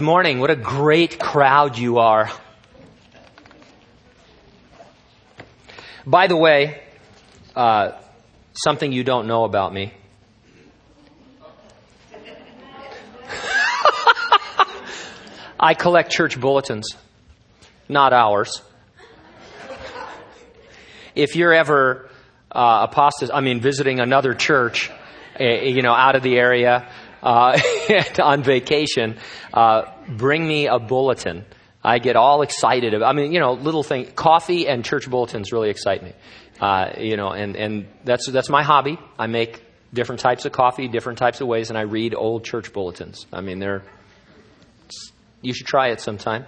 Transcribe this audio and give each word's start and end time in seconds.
Good 0.00 0.06
morning. 0.06 0.38
What 0.38 0.48
a 0.48 0.56
great 0.56 1.20
crowd 1.20 1.76
you 1.76 1.98
are. 1.98 2.30
By 6.06 6.26
the 6.26 6.38
way, 6.38 6.80
uh, 7.54 7.90
something 8.54 8.92
you 8.92 9.04
don't 9.04 9.26
know 9.26 9.44
about 9.44 9.74
me. 9.74 9.92
I 15.60 15.74
collect 15.74 16.10
church 16.10 16.40
bulletins, 16.40 16.96
not 17.86 18.14
ours. 18.14 18.62
If 21.14 21.36
you're 21.36 21.52
ever 21.52 22.08
uh, 22.50 22.86
apostate, 22.90 23.28
I 23.34 23.42
mean, 23.42 23.60
visiting 23.60 24.00
another 24.00 24.32
church, 24.32 24.90
uh, 25.38 25.44
you 25.44 25.82
know, 25.82 25.92
out 25.92 26.16
of 26.16 26.22
the 26.22 26.38
area, 26.38 26.90
uh, 27.22 27.60
on 28.22 28.42
vacation, 28.42 29.18
uh, 29.52 29.82
bring 30.08 30.46
me 30.46 30.66
a 30.66 30.78
bulletin. 30.78 31.44
I 31.82 31.98
get 31.98 32.16
all 32.16 32.42
excited. 32.42 32.94
About, 32.94 33.08
I 33.08 33.12
mean, 33.12 33.32
you 33.32 33.40
know, 33.40 33.52
little 33.52 33.82
thing. 33.82 34.06
Coffee 34.12 34.68
and 34.68 34.84
church 34.84 35.08
bulletins 35.08 35.52
really 35.52 35.70
excite 35.70 36.02
me. 36.02 36.12
Uh, 36.60 36.90
you 36.98 37.16
know, 37.16 37.30
and, 37.30 37.56
and 37.56 37.88
that's, 38.04 38.30
that's 38.30 38.50
my 38.50 38.62
hobby. 38.62 38.98
I 39.18 39.26
make 39.26 39.64
different 39.92 40.20
types 40.20 40.44
of 40.44 40.52
coffee, 40.52 40.88
different 40.88 41.18
types 41.18 41.40
of 41.40 41.48
ways, 41.48 41.70
and 41.70 41.78
I 41.78 41.82
read 41.82 42.14
old 42.14 42.44
church 42.44 42.72
bulletins. 42.72 43.26
I 43.32 43.40
mean, 43.40 43.60
they're, 43.60 43.82
you 45.40 45.54
should 45.54 45.66
try 45.66 45.88
it 45.88 46.02
sometime. 46.02 46.44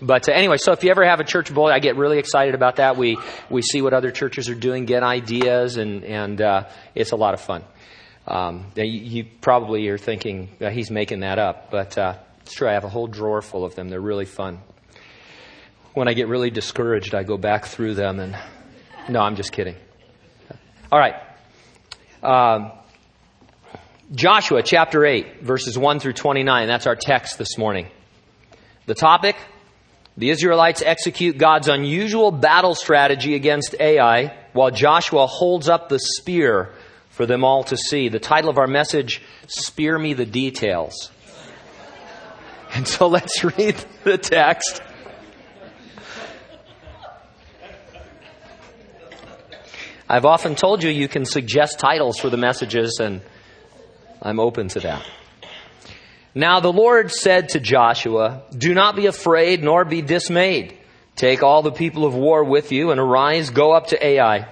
But 0.00 0.28
uh, 0.28 0.32
anyway, 0.32 0.56
so 0.56 0.72
if 0.72 0.82
you 0.82 0.90
ever 0.90 1.04
have 1.04 1.20
a 1.20 1.24
church 1.24 1.54
bulletin, 1.54 1.76
I 1.76 1.78
get 1.78 1.96
really 1.96 2.18
excited 2.18 2.56
about 2.56 2.76
that. 2.76 2.96
We, 2.96 3.18
we 3.48 3.62
see 3.62 3.82
what 3.82 3.94
other 3.94 4.10
churches 4.10 4.48
are 4.48 4.56
doing, 4.56 4.84
get 4.84 5.04
ideas, 5.04 5.76
and, 5.76 6.02
and 6.02 6.40
uh, 6.40 6.68
it's 6.96 7.12
a 7.12 7.16
lot 7.16 7.34
of 7.34 7.40
fun. 7.40 7.62
Um, 8.26 8.66
you, 8.76 8.84
you, 8.84 9.24
probably 9.40 9.88
are 9.88 9.98
thinking 9.98 10.50
uh, 10.60 10.70
he's 10.70 10.90
making 10.90 11.20
that 11.20 11.38
up, 11.38 11.70
but 11.70 11.98
uh, 11.98 12.18
it's 12.42 12.54
true. 12.54 12.68
I 12.68 12.72
have 12.72 12.84
a 12.84 12.88
whole 12.88 13.08
drawer 13.08 13.42
full 13.42 13.64
of 13.64 13.74
them. 13.74 13.88
They're 13.88 14.00
really 14.00 14.26
fun. 14.26 14.60
When 15.94 16.08
I 16.08 16.14
get 16.14 16.28
really 16.28 16.50
discouraged, 16.50 17.14
I 17.14 17.24
go 17.24 17.36
back 17.36 17.66
through 17.66 17.94
them 17.94 18.20
and. 18.20 18.36
No, 19.08 19.20
I'm 19.20 19.34
just 19.34 19.50
kidding. 19.50 19.74
All 20.92 20.98
right. 20.98 21.16
Um, 22.22 22.70
Joshua 24.14 24.62
chapter 24.62 25.04
8, 25.04 25.42
verses 25.42 25.76
1 25.76 25.98
through 25.98 26.12
29. 26.12 26.68
That's 26.68 26.86
our 26.86 26.94
text 26.94 27.36
this 27.36 27.58
morning. 27.58 27.88
The 28.86 28.94
topic 28.94 29.36
the 30.16 30.28
Israelites 30.28 30.82
execute 30.82 31.38
God's 31.38 31.68
unusual 31.68 32.30
battle 32.30 32.74
strategy 32.74 33.34
against 33.34 33.74
Ai 33.80 34.36
while 34.52 34.70
Joshua 34.70 35.26
holds 35.26 35.68
up 35.68 35.88
the 35.88 35.98
spear 35.98 36.70
for 37.12 37.26
them 37.26 37.44
all 37.44 37.62
to 37.64 37.76
see. 37.76 38.08
The 38.08 38.18
title 38.18 38.50
of 38.50 38.58
our 38.58 38.66
message, 38.66 39.22
Spear 39.46 39.98
Me 39.98 40.14
the 40.14 40.26
Details. 40.26 41.10
And 42.74 42.88
so 42.88 43.06
let's 43.06 43.44
read 43.44 43.76
the 44.02 44.18
text. 44.18 44.82
I've 50.08 50.24
often 50.24 50.54
told 50.54 50.82
you 50.82 50.90
you 50.90 51.08
can 51.08 51.24
suggest 51.24 51.78
titles 51.78 52.18
for 52.18 52.28
the 52.28 52.36
messages, 52.36 52.98
and 53.00 53.20
I'm 54.20 54.40
open 54.40 54.68
to 54.68 54.80
that. 54.80 55.06
Now 56.34 56.60
the 56.60 56.72
Lord 56.72 57.10
said 57.10 57.50
to 57.50 57.60
Joshua, 57.60 58.42
Do 58.56 58.72
not 58.72 58.96
be 58.96 59.06
afraid 59.06 59.62
nor 59.62 59.84
be 59.84 60.00
dismayed. 60.00 60.78
Take 61.14 61.42
all 61.42 61.62
the 61.62 61.72
people 61.72 62.06
of 62.06 62.14
war 62.14 62.42
with 62.42 62.72
you 62.72 62.90
and 62.90 62.98
arise, 62.98 63.50
go 63.50 63.72
up 63.72 63.88
to 63.88 64.06
Ai. 64.06 64.48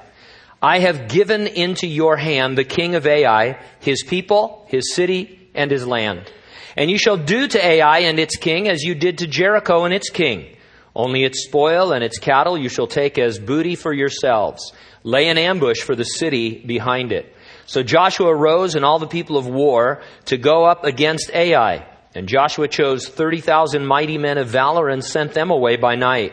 I 0.63 0.81
have 0.81 1.09
given 1.09 1.47
into 1.47 1.87
your 1.87 2.17
hand 2.17 2.59
the 2.59 2.65
king 2.65 2.95
of 2.95 3.07
Ai, 3.07 3.59
his 3.79 4.03
people, 4.03 4.67
his 4.69 4.95
city, 4.95 5.51
and 5.55 5.71
his 5.71 5.87
land. 5.87 6.31
And 6.77 6.91
you 6.91 6.99
shall 6.99 7.17
do 7.17 7.49
to 7.49 7.65
Ai 7.65 8.01
and 8.01 8.19
its 8.19 8.37
king 8.37 8.69
as 8.69 8.83
you 8.83 8.95
did 8.95 9.19
to 9.19 9.27
Jericho 9.27 9.85
and 9.85 9.95
its 9.95 10.11
king. 10.11 10.57
Only 10.95 11.25
its 11.25 11.45
spoil 11.45 11.93
and 11.93 12.05
its 12.05 12.19
cattle 12.19 12.59
you 12.59 12.69
shall 12.69 12.87
take 12.87 13.19
as 13.19 13.39
booty 13.39 13.75
for 13.75 13.93
yourselves. 13.93 14.73
Lay 15.03 15.29
an 15.29 15.39
ambush 15.39 15.81
for 15.81 15.95
the 15.95 16.05
city 16.05 16.63
behind 16.65 17.13
it. 17.13 17.35
So 17.67 17.83
Joshua 17.83 18.35
rose 18.35 18.75
and 18.75 18.85
all 18.85 18.99
the 18.99 19.07
people 19.07 19.39
of 19.39 19.47
war 19.47 20.03
to 20.27 20.37
go 20.37 20.65
up 20.65 20.85
against 20.85 21.31
Ai. 21.33 21.87
And 22.15 22.29
Joshua 22.29 22.69
chose 22.69 23.09
30,000 23.09 23.87
mighty 23.87 24.19
men 24.19 24.37
of 24.37 24.49
valor 24.49 24.89
and 24.89 25.03
sent 25.05 25.33
them 25.33 25.51
away 25.51 25.77
by 25.77 25.95
night. 25.95 26.33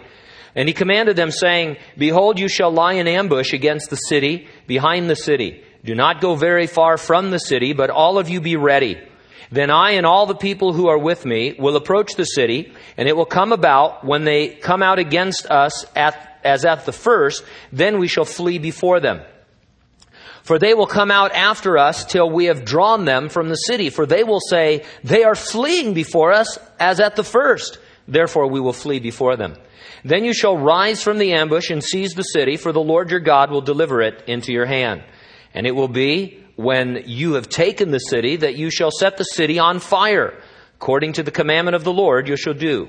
And 0.57 0.67
he 0.67 0.73
commanded 0.73 1.15
them, 1.15 1.29
saying, 1.29 1.77
Behold, 1.99 2.39
you 2.39 2.49
shall 2.49 2.71
lie 2.71 2.93
in 2.93 3.07
ambush 3.07 3.53
against 3.53 3.91
the 3.91 3.95
city, 3.95 4.47
behind 4.65 5.07
the 5.07 5.15
city. 5.15 5.63
Do 5.85 5.93
not 5.93 6.19
go 6.19 6.35
very 6.35 6.65
far 6.65 6.97
from 6.97 7.29
the 7.29 7.37
city, 7.37 7.73
but 7.73 7.91
all 7.91 8.17
of 8.17 8.27
you 8.27 8.41
be 8.41 8.55
ready. 8.55 8.97
Then 9.51 9.69
I 9.69 9.91
and 9.91 10.05
all 10.05 10.25
the 10.25 10.35
people 10.35 10.73
who 10.73 10.87
are 10.87 10.97
with 10.97 11.25
me 11.25 11.55
will 11.59 11.75
approach 11.75 12.15
the 12.15 12.25
city, 12.25 12.73
and 12.97 13.07
it 13.07 13.15
will 13.15 13.27
come 13.27 13.51
about 13.51 14.03
when 14.03 14.23
they 14.23 14.47
come 14.47 14.81
out 14.81 14.97
against 14.97 15.45
us 15.45 15.85
at, 15.95 16.39
as 16.43 16.65
at 16.65 16.87
the 16.87 16.91
first, 16.91 17.43
then 17.71 17.99
we 17.99 18.07
shall 18.07 18.25
flee 18.25 18.57
before 18.57 18.99
them. 18.99 19.21
For 20.41 20.57
they 20.57 20.73
will 20.73 20.87
come 20.87 21.11
out 21.11 21.33
after 21.33 21.77
us 21.77 22.03
till 22.03 22.31
we 22.31 22.45
have 22.45 22.65
drawn 22.65 23.05
them 23.05 23.29
from 23.29 23.49
the 23.49 23.55
city. 23.55 23.91
For 23.91 24.07
they 24.07 24.23
will 24.23 24.39
say, 24.39 24.85
They 25.03 25.23
are 25.23 25.35
fleeing 25.35 25.93
before 25.93 26.33
us 26.33 26.57
as 26.79 26.99
at 26.99 27.15
the 27.15 27.23
first. 27.23 27.77
Therefore 28.07 28.47
we 28.47 28.59
will 28.59 28.73
flee 28.73 28.99
before 28.99 29.35
them. 29.35 29.55
Then 30.07 30.23
you 30.23 30.33
shall 30.33 30.57
rise 30.57 31.03
from 31.03 31.17
the 31.17 31.33
ambush 31.33 31.69
and 31.69 31.83
seize 31.83 32.13
the 32.13 32.23
city, 32.23 32.55
for 32.55 32.71
the 32.71 32.79
Lord 32.79 33.11
your 33.11 33.19
God 33.19 33.51
will 33.51 33.61
deliver 33.61 34.01
it 34.01 34.23
into 34.25 34.53
your 34.53 34.65
hand. 34.65 35.03
And 35.53 35.67
it 35.67 35.75
will 35.75 35.89
be 35.89 36.45
when 36.55 37.03
you 37.07 37.33
have 37.33 37.49
taken 37.49 37.91
the 37.91 37.99
city 37.99 38.37
that 38.37 38.55
you 38.55 38.71
shall 38.71 38.89
set 38.89 39.17
the 39.17 39.25
city 39.25 39.59
on 39.59 39.79
fire. 39.79 40.41
According 40.75 41.13
to 41.13 41.23
the 41.23 41.31
commandment 41.31 41.75
of 41.75 41.83
the 41.83 41.91
Lord 41.91 42.29
you 42.29 42.37
shall 42.37 42.53
do. 42.53 42.87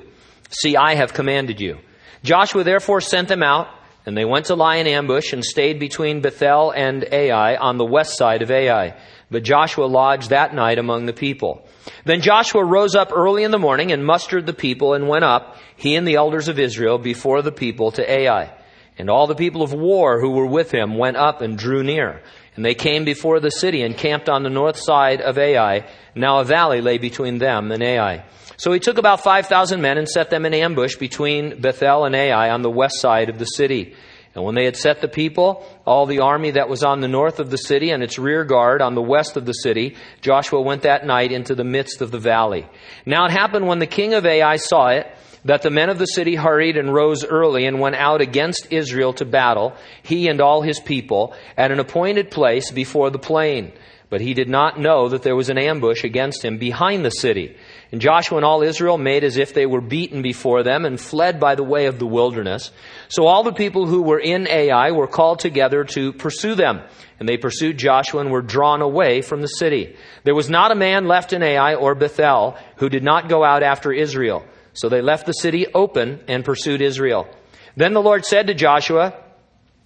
See, 0.51 0.77
I 0.77 0.95
have 0.95 1.13
commanded 1.13 1.61
you. 1.61 1.79
Joshua 2.23 2.63
therefore 2.63 3.01
sent 3.01 3.27
them 3.27 3.43
out 3.43 3.67
and 4.07 4.17
they 4.17 4.25
went 4.25 4.47
to 4.47 4.55
lie 4.55 4.77
in 4.77 4.87
ambush 4.87 5.33
and 5.33 5.45
stayed 5.45 5.81
between 5.81 6.21
Bethel 6.21 6.71
and 6.71 7.05
Ai 7.11 7.57
on 7.57 7.79
the 7.79 7.85
west 7.85 8.17
side 8.17 8.43
of 8.43 8.51
Ai. 8.53 8.95
But 9.31 9.43
Joshua 9.43 9.85
lodged 9.85 10.31
that 10.31 10.55
night 10.55 10.79
among 10.79 11.07
the 11.07 11.13
people. 11.13 11.67
Then 12.05 12.23
Joshua 12.23 12.65
rose 12.65 12.95
up 12.95 13.13
early 13.15 13.45
in 13.45 13.51
the 13.51 13.59
morning 13.59 13.93
and 13.93 14.05
mustered 14.05 14.47
the 14.47 14.55
people 14.55 14.95
and 14.95 15.09
went 15.09 15.25
up, 15.25 15.57
he 15.77 15.97
and 15.97 16.09
the 16.09 16.15
elders 16.15 16.49
of 16.49 16.59
Israel, 16.59 16.99
before 16.99 17.43
the 17.43 17.53
people 17.53 17.91
to 17.93 18.11
Ai. 18.11 18.51
And 18.99 19.11
all 19.11 19.27
the 19.27 19.35
people 19.35 19.63
of 19.63 19.73
war 19.73 20.21
who 20.21 20.31
were 20.31 20.47
with 20.47 20.73
him 20.73 20.97
went 20.97 21.17
up 21.17 21.41
and 21.43 21.59
drew 21.59 21.83
near. 21.85 22.23
And 22.57 22.65
they 22.65 22.75
came 22.75 23.05
before 23.05 23.39
the 23.39 23.51
city 23.51 23.83
and 23.83 23.97
camped 23.97 24.29
on 24.29 24.43
the 24.43 24.51
north 24.51 24.77
side 24.77 25.21
of 25.21 25.39
Ai. 25.39 25.87
Now 26.17 26.41
a 26.41 26.45
valley 26.45 26.81
lay 26.81 26.99
between 26.99 27.39
them 27.39 27.71
and 27.71 27.83
Ai. 27.83 28.25
So 28.57 28.73
he 28.73 28.81
took 28.81 28.99
about 28.99 29.23
5,000 29.23 29.81
men 29.81 29.99
and 29.99 30.09
set 30.09 30.31
them 30.31 30.45
in 30.45 30.53
ambush 30.53 30.97
between 30.97 31.61
Bethel 31.61 32.05
and 32.05 32.17
Ai 32.17 32.51
on 32.51 32.63
the 32.63 32.71
west 32.71 32.99
side 32.99 33.29
of 33.29 33.39
the 33.39 33.45
city. 33.45 33.95
And 34.39 34.45
when 34.45 34.55
they 34.55 34.67
had 34.67 34.77
set 34.77 35.01
the 35.01 35.09
people, 35.09 35.67
all 35.85 36.07
the 36.07 36.21
army 36.21 36.53
that 36.53 36.69
was 36.69 36.85
on 36.85 37.01
the 37.01 37.09
north 37.09 37.41
of 37.41 37.51
the 37.51 37.57
city 37.59 37.91
and 37.91 38.05
its 38.05 38.21
rear 38.21 38.45
guard 38.45 38.81
on 38.81 38.95
the 38.95 39.03
west 39.03 39.37
of 39.37 39.47
the 39.47 39.53
city, 39.53 39.97
Joshua 40.21 40.61
went 40.61 40.83
that 40.83 41.05
night 41.05 41.33
into 41.33 41.57
the 41.57 41.65
midst 41.65 42.03
of 42.03 42.13
the 42.13 42.21
valley. 42.21 42.65
Now 43.05 43.25
it 43.25 43.33
happened 43.33 43.67
when 43.67 43.81
the 43.81 43.87
king 43.87 44.15
of 44.15 44.25
Ai 44.25 44.55
saw 44.55 44.91
it, 44.91 45.09
that 45.45 45.63
the 45.63 45.71
men 45.71 45.91
of 45.91 45.99
the 45.99 46.07
city 46.07 46.37
hurried 46.37 46.77
and 46.77 46.95
rose 46.95 47.25
early 47.25 47.67
and 47.67 47.81
went 47.81 47.97
out 47.97 48.21
against 48.21 48.69
Israel 48.71 49.13
to 49.15 49.25
battle, 49.25 49.75
he 50.05 50.29
and 50.29 50.41
all 50.41 50.63
his 50.63 50.79
people, 50.79 51.35
at 51.57 51.73
an 51.73 51.81
appointed 51.81 52.31
place 52.31 52.71
before 52.71 53.11
the 53.11 53.19
plain. 53.19 53.73
But 54.09 54.21
he 54.21 54.35
did 54.35 54.49
not 54.49 54.79
know 54.79 55.09
that 55.09 55.25
there 55.25 55.35
was 55.35 55.51
an 55.51 55.59
ambush 55.59 56.05
against 56.05 56.45
him 56.45 56.59
behind 56.59 57.05
the 57.05 57.11
city. 57.11 57.57
And 57.91 58.03
Joshua 58.03 58.37
and 58.37 58.45
all 58.45 58.63
Israel 58.63 58.99
made 58.99 59.25
as 59.25 59.39
if 59.39 59.55
they 59.55 59.65
were 59.65 59.81
beaten 59.81 60.21
before 60.21 60.63
them 60.63 60.85
and 60.85 61.01
fled 61.01 61.41
by 61.41 61.55
the 61.55 61.65
way 61.65 61.87
of 61.87 61.99
the 61.99 62.07
wilderness. 62.07 62.71
So 63.09 63.27
all 63.27 63.45
the 63.45 63.53
people 63.53 63.87
who 63.87 64.03
were 64.03 64.19
in 64.19 64.47
Ai 64.47 64.91
were 64.91 65.07
called 65.07 65.39
together 65.39 65.85
to 65.85 66.13
pursue 66.13 66.55
them. 66.55 66.83
And 67.19 67.27
they 67.29 67.39
pursued 67.39 67.79
Joshua 67.79 68.21
and 68.21 68.31
were 68.31 68.43
drawn 68.43 68.83
away 68.83 69.23
from 69.23 69.41
the 69.41 69.47
city. 69.47 69.97
There 70.25 70.35
was 70.35 70.51
not 70.51 70.71
a 70.71 70.77
man 70.77 71.09
left 71.09 71.33
in 71.33 71.43
Ai 71.43 71.75
or 71.75 71.95
Bethel 71.95 72.57
who 72.77 72.91
did 72.91 73.03
not 73.03 73.29
go 73.31 73.43
out 73.43 73.63
after 73.63 73.91
Israel. 73.91 74.45
So 74.75 74.89
they 74.89 75.01
left 75.01 75.27
the 75.27 75.33
city 75.33 75.67
open 75.75 76.21
and 76.29 76.45
pursued 76.45 76.83
Israel. 76.83 77.27
Then 77.75 77.95
the 77.95 78.03
Lord 78.03 78.27
said 78.27 78.49
to 78.49 78.55
Joshua, 78.55 79.15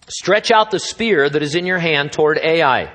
Stretch 0.08 0.50
out 0.50 0.72
the 0.72 0.80
spear 0.80 1.30
that 1.30 1.42
is 1.42 1.54
in 1.54 1.66
your 1.66 1.78
hand 1.78 2.12
toward 2.12 2.38
Ai. 2.38 2.92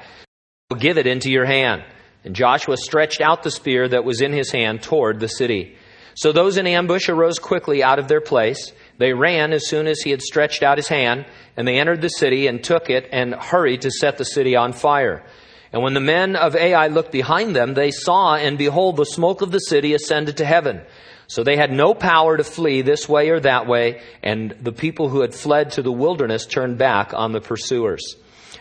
Give 0.78 0.98
it 0.98 1.08
into 1.08 1.32
your 1.32 1.46
hand. 1.46 1.84
And 2.24 2.36
Joshua 2.36 2.78
stretched 2.78 3.22
out 3.22 3.44
the 3.44 3.52
spear 3.52 3.88
that 3.88 4.04
was 4.04 4.22
in 4.22 4.34
his 4.34 4.52
hand 4.52 4.82
toward 4.82 5.20
the 5.20 5.30
city. 5.30 5.76
So 6.16 6.32
those 6.32 6.58
in 6.58 6.66
ambush 6.66 7.10
arose 7.10 7.38
quickly 7.38 7.84
out 7.84 8.00
of 8.00 8.08
their 8.08 8.22
place. 8.22 8.72
They 8.98 9.14
ran 9.14 9.54
as 9.54 9.68
soon 9.68 9.86
as 9.86 10.02
he 10.02 10.10
had 10.10 10.22
stretched 10.22 10.64
out 10.64 10.78
his 10.78 10.88
hand, 10.88 11.26
and 11.56 11.68
they 11.68 11.80
entered 11.80 12.02
the 12.02 12.10
city 12.10 12.48
and 12.48 12.64
took 12.64 12.90
it 12.90 13.08
and 13.12 13.36
hurried 13.36 13.82
to 13.82 13.92
set 13.92 14.18
the 14.18 14.26
city 14.26 14.56
on 14.56 14.74
fire. 14.74 15.24
And 15.72 15.84
when 15.84 15.94
the 15.94 16.00
men 16.00 16.36
of 16.36 16.56
Ai 16.56 16.88
looked 16.88 17.12
behind 17.12 17.56
them, 17.56 17.76
they 17.76 17.92
saw, 17.92 18.36
and 18.36 18.58
behold, 18.58 18.98
the 18.98 19.06
smoke 19.06 19.42
of 19.42 19.52
the 19.52 19.60
city 19.60 19.94
ascended 19.94 20.38
to 20.38 20.46
heaven. 20.46 20.82
So 21.28 21.44
they 21.44 21.58
had 21.58 21.72
no 21.72 21.94
power 21.94 22.38
to 22.38 22.44
flee 22.44 22.82
this 22.82 23.08
way 23.08 23.30
or 23.30 23.40
that 23.42 23.68
way, 23.68 24.02
and 24.24 24.52
the 24.62 24.72
people 24.72 25.10
who 25.10 25.22
had 25.22 25.36
fled 25.36 25.72
to 25.72 25.82
the 25.82 25.92
wilderness 25.92 26.46
turned 26.46 26.78
back 26.78 27.14
on 27.14 27.32
the 27.32 27.42
pursuers. 27.42 28.16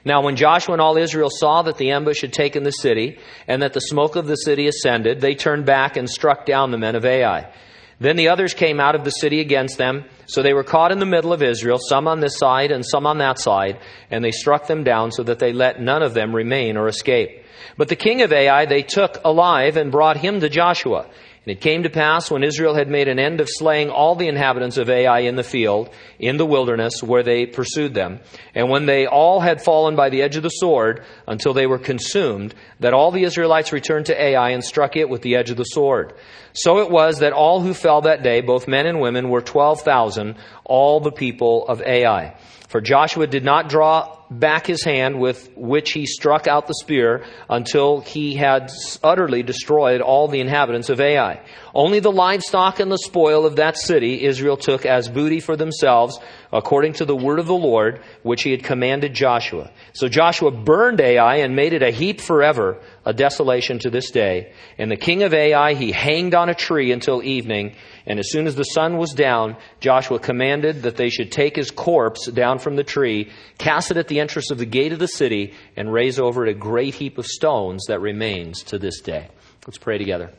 Now, 0.06 0.22
when 0.22 0.36
Joshua 0.36 0.74
and 0.74 0.80
all 0.80 0.96
Israel 0.96 1.30
saw 1.30 1.62
that 1.62 1.78
the 1.78 1.90
ambush 1.90 2.20
had 2.20 2.32
taken 2.32 2.62
the 2.62 2.70
city, 2.70 3.18
and 3.48 3.60
that 3.62 3.72
the 3.72 3.80
smoke 3.80 4.14
of 4.14 4.28
the 4.28 4.36
city 4.36 4.68
ascended, 4.68 5.20
they 5.20 5.34
turned 5.34 5.66
back 5.66 5.96
and 5.96 6.08
struck 6.08 6.46
down 6.46 6.70
the 6.70 6.78
men 6.78 6.94
of 6.94 7.04
Ai. 7.04 7.52
Then 7.98 8.14
the 8.14 8.28
others 8.28 8.54
came 8.54 8.78
out 8.78 8.94
of 8.94 9.02
the 9.02 9.10
city 9.10 9.40
against 9.40 9.78
them. 9.78 10.04
So 10.26 10.42
they 10.42 10.52
were 10.52 10.62
caught 10.62 10.92
in 10.92 11.00
the 11.00 11.06
middle 11.06 11.32
of 11.32 11.42
Israel, 11.42 11.78
some 11.80 12.06
on 12.06 12.20
this 12.20 12.38
side 12.38 12.70
and 12.70 12.86
some 12.86 13.04
on 13.04 13.18
that 13.18 13.40
side, 13.40 13.80
and 14.08 14.24
they 14.24 14.30
struck 14.30 14.68
them 14.68 14.84
down 14.84 15.10
so 15.10 15.24
that 15.24 15.40
they 15.40 15.52
let 15.52 15.80
none 15.80 16.04
of 16.04 16.14
them 16.14 16.34
remain 16.34 16.76
or 16.76 16.86
escape. 16.86 17.42
But 17.76 17.88
the 17.88 17.96
king 17.96 18.22
of 18.22 18.32
Ai 18.32 18.66
they 18.66 18.82
took 18.82 19.18
alive 19.24 19.76
and 19.76 19.90
brought 19.90 20.18
him 20.18 20.38
to 20.38 20.48
Joshua. 20.48 21.06
And 21.46 21.56
it 21.56 21.60
came 21.60 21.84
to 21.84 21.90
pass 21.90 22.28
when 22.28 22.42
Israel 22.42 22.74
had 22.74 22.88
made 22.88 23.06
an 23.06 23.20
end 23.20 23.40
of 23.40 23.48
slaying 23.48 23.88
all 23.88 24.16
the 24.16 24.26
inhabitants 24.26 24.78
of 24.78 24.90
Ai 24.90 25.20
in 25.20 25.36
the 25.36 25.44
field, 25.44 25.90
in 26.18 26.38
the 26.38 26.46
wilderness, 26.46 27.04
where 27.04 27.22
they 27.22 27.46
pursued 27.46 27.94
them, 27.94 28.18
and 28.52 28.68
when 28.68 28.86
they 28.86 29.06
all 29.06 29.38
had 29.38 29.62
fallen 29.62 29.94
by 29.94 30.10
the 30.10 30.22
edge 30.22 30.34
of 30.36 30.42
the 30.42 30.48
sword 30.48 31.04
until 31.28 31.54
they 31.54 31.66
were 31.66 31.78
consumed, 31.78 32.52
that 32.80 32.94
all 32.94 33.12
the 33.12 33.22
Israelites 33.22 33.72
returned 33.72 34.06
to 34.06 34.20
Ai 34.20 34.50
and 34.50 34.64
struck 34.64 34.96
it 34.96 35.08
with 35.08 35.22
the 35.22 35.36
edge 35.36 35.50
of 35.50 35.56
the 35.56 35.64
sword. 35.64 36.14
So 36.52 36.78
it 36.80 36.90
was 36.90 37.20
that 37.20 37.32
all 37.32 37.60
who 37.60 37.74
fell 37.74 38.00
that 38.00 38.24
day, 38.24 38.40
both 38.40 38.66
men 38.66 38.86
and 38.86 39.00
women, 39.00 39.28
were 39.28 39.40
12,000, 39.40 40.34
all 40.64 40.98
the 40.98 41.12
people 41.12 41.68
of 41.68 41.80
Ai. 41.80 42.34
For 42.68 42.80
Joshua 42.80 43.26
did 43.26 43.44
not 43.44 43.68
draw 43.68 44.16
back 44.30 44.66
his 44.66 44.82
hand 44.82 45.20
with 45.20 45.50
which 45.56 45.92
he 45.92 46.04
struck 46.04 46.48
out 46.48 46.66
the 46.66 46.74
spear 46.74 47.24
until 47.48 48.00
he 48.00 48.34
had 48.34 48.72
utterly 49.02 49.42
destroyed 49.42 50.00
all 50.00 50.26
the 50.26 50.40
inhabitants 50.40 50.90
of 50.90 51.00
Ai. 51.00 51.40
Only 51.72 52.00
the 52.00 52.10
livestock 52.10 52.80
and 52.80 52.90
the 52.90 52.98
spoil 52.98 53.46
of 53.46 53.56
that 53.56 53.76
city 53.76 54.24
Israel 54.24 54.56
took 54.56 54.84
as 54.84 55.08
booty 55.08 55.40
for 55.40 55.56
themselves, 55.56 56.18
according 56.52 56.94
to 56.94 57.04
the 57.04 57.14
word 57.14 57.38
of 57.38 57.46
the 57.46 57.54
Lord, 57.54 58.00
which 58.22 58.42
he 58.42 58.50
had 58.50 58.64
commanded 58.64 59.14
Joshua. 59.14 59.70
So 59.92 60.08
Joshua 60.08 60.50
burned 60.50 61.00
Ai 61.00 61.36
and 61.36 61.54
made 61.54 61.72
it 61.72 61.82
a 61.82 61.90
heap 61.90 62.20
forever, 62.20 62.78
a 63.04 63.12
desolation 63.12 63.78
to 63.80 63.90
this 63.90 64.10
day. 64.10 64.52
And 64.76 64.90
the 64.90 64.96
king 64.96 65.22
of 65.22 65.34
Ai 65.34 65.74
he 65.74 65.92
hanged 65.92 66.34
on 66.34 66.48
a 66.48 66.54
tree 66.54 66.90
until 66.90 67.22
evening 67.22 67.76
and 68.06 68.20
as 68.20 68.30
soon 68.30 68.46
as 68.46 68.54
the 68.54 68.62
sun 68.62 68.98
was 68.98 69.12
down, 69.12 69.56
Joshua 69.80 70.20
commanded 70.20 70.82
that 70.82 70.96
they 70.96 71.08
should 71.08 71.32
take 71.32 71.56
his 71.56 71.72
corpse 71.72 72.26
down 72.28 72.60
from 72.60 72.76
the 72.76 72.84
tree, 72.84 73.32
cast 73.58 73.90
it 73.90 73.96
at 73.96 74.06
the 74.06 74.20
entrance 74.20 74.52
of 74.52 74.58
the 74.58 74.66
gate 74.66 74.92
of 74.92 75.00
the 75.00 75.08
city, 75.08 75.54
and 75.76 75.92
raise 75.92 76.20
over 76.20 76.46
it 76.46 76.50
a 76.50 76.54
great 76.54 76.94
heap 76.94 77.18
of 77.18 77.26
stones 77.26 77.86
that 77.88 78.00
remains 78.00 78.62
to 78.64 78.78
this 78.78 79.00
day. 79.00 79.28
Let's 79.66 79.78
pray 79.78 79.98
together. 79.98 80.30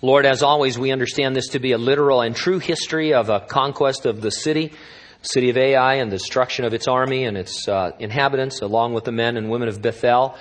Lord, 0.00 0.24
as 0.24 0.42
always, 0.42 0.78
we 0.78 0.90
understand 0.90 1.36
this 1.36 1.48
to 1.48 1.58
be 1.58 1.72
a 1.72 1.78
literal 1.78 2.22
and 2.22 2.34
true 2.34 2.58
history 2.58 3.12
of 3.12 3.28
a 3.28 3.40
conquest 3.40 4.06
of 4.06 4.22
the 4.22 4.30
city, 4.30 4.72
city 5.20 5.50
of 5.50 5.58
Ai, 5.58 5.96
and 5.96 6.10
the 6.10 6.16
destruction 6.16 6.64
of 6.64 6.72
its 6.72 6.88
army 6.88 7.24
and 7.24 7.36
its 7.36 7.68
uh, 7.68 7.92
inhabitants, 7.98 8.62
along 8.62 8.94
with 8.94 9.04
the 9.04 9.12
men 9.12 9.36
and 9.36 9.50
women 9.50 9.68
of 9.68 9.82
Bethel. 9.82 10.34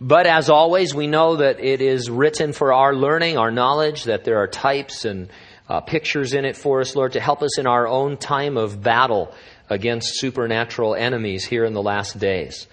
But 0.00 0.26
as 0.26 0.48
always, 0.48 0.94
we 0.94 1.06
know 1.06 1.36
that 1.36 1.60
it 1.60 1.82
is 1.82 2.08
written 2.08 2.54
for 2.54 2.72
our 2.72 2.94
learning, 2.94 3.36
our 3.36 3.50
knowledge, 3.50 4.04
that 4.04 4.24
there 4.24 4.38
are 4.38 4.46
types 4.46 5.04
and 5.04 5.28
uh, 5.68 5.80
pictures 5.80 6.32
in 6.32 6.46
it 6.46 6.56
for 6.56 6.80
us, 6.80 6.96
Lord, 6.96 7.12
to 7.12 7.20
help 7.20 7.42
us 7.42 7.58
in 7.58 7.66
our 7.66 7.86
own 7.86 8.16
time 8.16 8.56
of 8.56 8.82
battle 8.82 9.34
against 9.68 10.18
supernatural 10.18 10.94
enemies 10.94 11.44
here 11.44 11.64
in 11.64 11.74
the 11.74 11.82
last 11.82 12.18
days. 12.18 12.66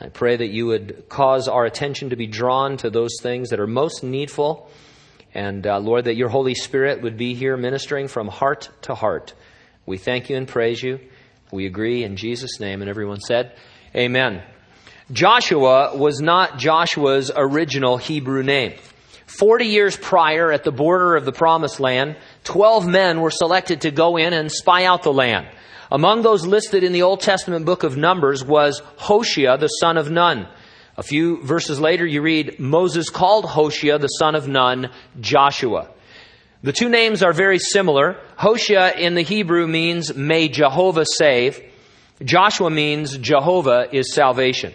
I 0.00 0.08
pray 0.08 0.36
that 0.36 0.48
you 0.48 0.66
would 0.66 1.08
cause 1.08 1.48
our 1.48 1.64
attention 1.64 2.10
to 2.10 2.16
be 2.16 2.26
drawn 2.26 2.76
to 2.78 2.90
those 2.90 3.16
things 3.22 3.50
that 3.50 3.60
are 3.60 3.66
most 3.66 4.04
needful. 4.04 4.70
And 5.32 5.66
uh, 5.66 5.78
Lord, 5.78 6.04
that 6.04 6.16
your 6.16 6.28
Holy 6.28 6.54
Spirit 6.54 7.02
would 7.02 7.16
be 7.16 7.34
here 7.34 7.56
ministering 7.56 8.08
from 8.08 8.28
heart 8.28 8.68
to 8.82 8.94
heart. 8.94 9.32
We 9.86 9.96
thank 9.96 10.28
you 10.28 10.36
and 10.36 10.46
praise 10.46 10.82
you. 10.82 11.00
We 11.50 11.66
agree 11.66 12.04
in 12.04 12.16
Jesus' 12.16 12.60
name. 12.60 12.82
And 12.82 12.90
everyone 12.90 13.20
said, 13.20 13.56
Amen. 13.96 14.42
Joshua 15.12 15.94
was 15.96 16.20
not 16.20 16.58
Joshua's 16.58 17.30
original 17.34 17.98
Hebrew 17.98 18.42
name. 18.42 18.72
Forty 19.26 19.66
years 19.66 19.96
prior, 19.98 20.50
at 20.50 20.64
the 20.64 20.72
border 20.72 21.14
of 21.14 21.26
the 21.26 21.32
Promised 21.32 21.78
Land, 21.78 22.16
twelve 22.42 22.86
men 22.86 23.20
were 23.20 23.30
selected 23.30 23.82
to 23.82 23.90
go 23.90 24.16
in 24.16 24.32
and 24.32 24.50
spy 24.50 24.84
out 24.84 25.02
the 25.02 25.12
land. 25.12 25.46
Among 25.90 26.22
those 26.22 26.46
listed 26.46 26.82
in 26.82 26.92
the 26.92 27.02
Old 27.02 27.20
Testament 27.20 27.66
book 27.66 27.82
of 27.82 27.98
Numbers 27.98 28.42
was 28.42 28.80
Hoshea, 28.96 29.58
the 29.58 29.68
son 29.68 29.98
of 29.98 30.10
Nun. 30.10 30.48
A 30.96 31.02
few 31.02 31.42
verses 31.42 31.78
later, 31.78 32.06
you 32.06 32.22
read, 32.22 32.58
Moses 32.58 33.10
called 33.10 33.44
Hoshea, 33.44 33.98
the 33.98 34.06
son 34.06 34.34
of 34.34 34.48
Nun, 34.48 34.90
Joshua. 35.20 35.90
The 36.62 36.72
two 36.72 36.88
names 36.88 37.22
are 37.22 37.34
very 37.34 37.58
similar. 37.58 38.16
Hoshea 38.36 38.94
in 38.96 39.14
the 39.14 39.22
Hebrew 39.22 39.66
means, 39.66 40.14
may 40.14 40.48
Jehovah 40.48 41.04
save. 41.04 41.60
Joshua 42.22 42.70
means, 42.70 43.18
Jehovah 43.18 43.88
is 43.92 44.14
salvation. 44.14 44.72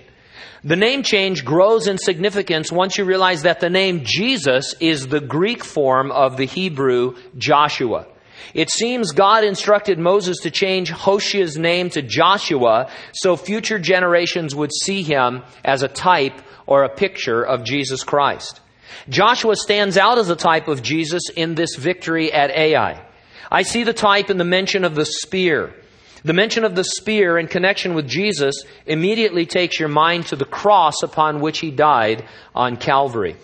The 0.63 0.75
name 0.75 1.03
change 1.03 1.45
grows 1.45 1.87
in 1.87 1.97
significance 1.97 2.71
once 2.71 2.97
you 2.97 3.05
realize 3.05 3.43
that 3.43 3.59
the 3.59 3.69
name 3.69 4.01
Jesus 4.03 4.75
is 4.79 5.07
the 5.07 5.21
Greek 5.21 5.63
form 5.63 6.11
of 6.11 6.37
the 6.37 6.45
Hebrew 6.45 7.15
Joshua. 7.37 8.05
It 8.53 8.69
seems 8.71 9.11
God 9.11 9.43
instructed 9.43 9.99
Moses 9.99 10.39
to 10.39 10.51
change 10.51 10.91
Hoshea's 10.91 11.57
name 11.57 11.89
to 11.91 12.01
Joshua 12.01 12.89
so 13.13 13.35
future 13.35 13.79
generations 13.79 14.55
would 14.55 14.71
see 14.73 15.03
him 15.03 15.43
as 15.63 15.83
a 15.83 15.87
type 15.87 16.41
or 16.65 16.83
a 16.83 16.89
picture 16.89 17.43
of 17.43 17.63
Jesus 17.63 18.03
Christ. 18.03 18.59
Joshua 19.07 19.55
stands 19.55 19.97
out 19.97 20.17
as 20.17 20.29
a 20.29 20.35
type 20.35 20.67
of 20.67 20.81
Jesus 20.83 21.29
in 21.35 21.55
this 21.55 21.75
victory 21.75 22.31
at 22.33 22.51
Ai. 22.51 23.05
I 23.51 23.63
see 23.63 23.83
the 23.83 23.93
type 23.93 24.29
in 24.29 24.37
the 24.37 24.43
mention 24.43 24.83
of 24.83 24.95
the 24.95 25.05
spear. 25.05 25.73
The 26.23 26.33
mention 26.33 26.63
of 26.63 26.75
the 26.75 26.83
spear 26.83 27.37
in 27.37 27.47
connection 27.47 27.93
with 27.93 28.07
Jesus 28.07 28.63
immediately 28.85 29.45
takes 29.45 29.79
your 29.79 29.89
mind 29.89 30.27
to 30.27 30.35
the 30.35 30.45
cross 30.45 31.01
upon 31.03 31.39
which 31.39 31.59
he 31.59 31.71
died 31.71 32.25
on 32.53 32.77
Calvary. 32.77 33.35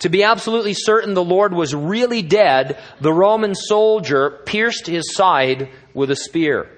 To 0.00 0.08
be 0.08 0.22
absolutely 0.22 0.74
certain 0.74 1.14
the 1.14 1.24
Lord 1.24 1.52
was 1.52 1.74
really 1.74 2.22
dead, 2.22 2.78
the 3.00 3.12
Roman 3.12 3.54
soldier 3.54 4.40
pierced 4.46 4.86
his 4.86 5.14
side 5.14 5.68
with 5.92 6.10
a 6.10 6.16
spear. 6.16 6.70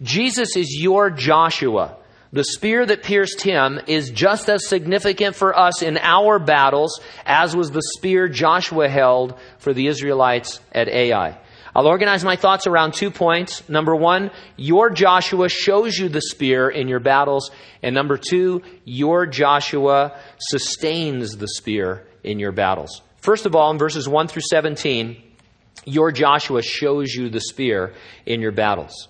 Jesus 0.00 0.56
is 0.56 0.76
your 0.80 1.10
Joshua. 1.10 1.96
The 2.32 2.44
spear 2.44 2.86
that 2.86 3.02
pierced 3.02 3.42
him 3.42 3.78
is 3.86 4.10
just 4.10 4.48
as 4.48 4.66
significant 4.66 5.36
for 5.36 5.58
us 5.58 5.82
in 5.82 5.98
our 5.98 6.38
battles 6.38 7.00
as 7.26 7.54
was 7.54 7.70
the 7.70 7.82
spear 7.96 8.26
Joshua 8.28 8.88
held 8.88 9.38
for 9.58 9.74
the 9.74 9.86
Israelites 9.86 10.60
at 10.72 10.88
Ai. 10.88 11.38
I'll 11.74 11.86
organize 11.86 12.22
my 12.22 12.36
thoughts 12.36 12.66
around 12.66 12.92
two 12.92 13.10
points. 13.10 13.66
Number 13.68 13.96
one, 13.96 14.30
your 14.56 14.90
Joshua 14.90 15.48
shows 15.48 15.96
you 15.96 16.08
the 16.08 16.20
spear 16.20 16.68
in 16.68 16.86
your 16.86 17.00
battles. 17.00 17.50
And 17.82 17.94
number 17.94 18.18
two, 18.18 18.62
your 18.84 19.26
Joshua 19.26 20.18
sustains 20.38 21.36
the 21.38 21.48
spear 21.48 22.06
in 22.22 22.38
your 22.38 22.52
battles. 22.52 23.00
First 23.16 23.46
of 23.46 23.56
all, 23.56 23.70
in 23.70 23.78
verses 23.78 24.06
1 24.06 24.28
through 24.28 24.42
17, 24.42 25.16
your 25.84 26.12
Joshua 26.12 26.62
shows 26.62 27.14
you 27.14 27.30
the 27.30 27.40
spear 27.40 27.94
in 28.26 28.40
your 28.40 28.52
battles. 28.52 29.08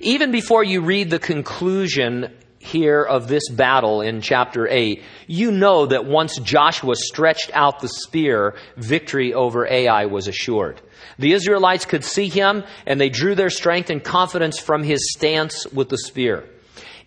Even 0.00 0.30
before 0.30 0.62
you 0.62 0.82
read 0.82 1.10
the 1.10 1.18
conclusion 1.18 2.32
here 2.58 3.02
of 3.02 3.28
this 3.28 3.48
battle 3.50 4.00
in 4.00 4.20
chapter 4.20 4.68
8, 4.68 5.02
you 5.26 5.50
know 5.50 5.86
that 5.86 6.04
once 6.04 6.38
Joshua 6.38 6.94
stretched 6.96 7.50
out 7.54 7.80
the 7.80 7.88
spear, 7.88 8.56
victory 8.76 9.34
over 9.34 9.66
Ai 9.66 10.06
was 10.06 10.28
assured. 10.28 10.80
The 11.18 11.32
Israelites 11.32 11.84
could 11.84 12.04
see 12.04 12.28
him 12.28 12.64
and 12.86 13.00
they 13.00 13.08
drew 13.08 13.34
their 13.34 13.50
strength 13.50 13.90
and 13.90 14.02
confidence 14.02 14.58
from 14.58 14.82
his 14.82 15.12
stance 15.12 15.66
with 15.66 15.88
the 15.88 15.98
spear. 15.98 16.44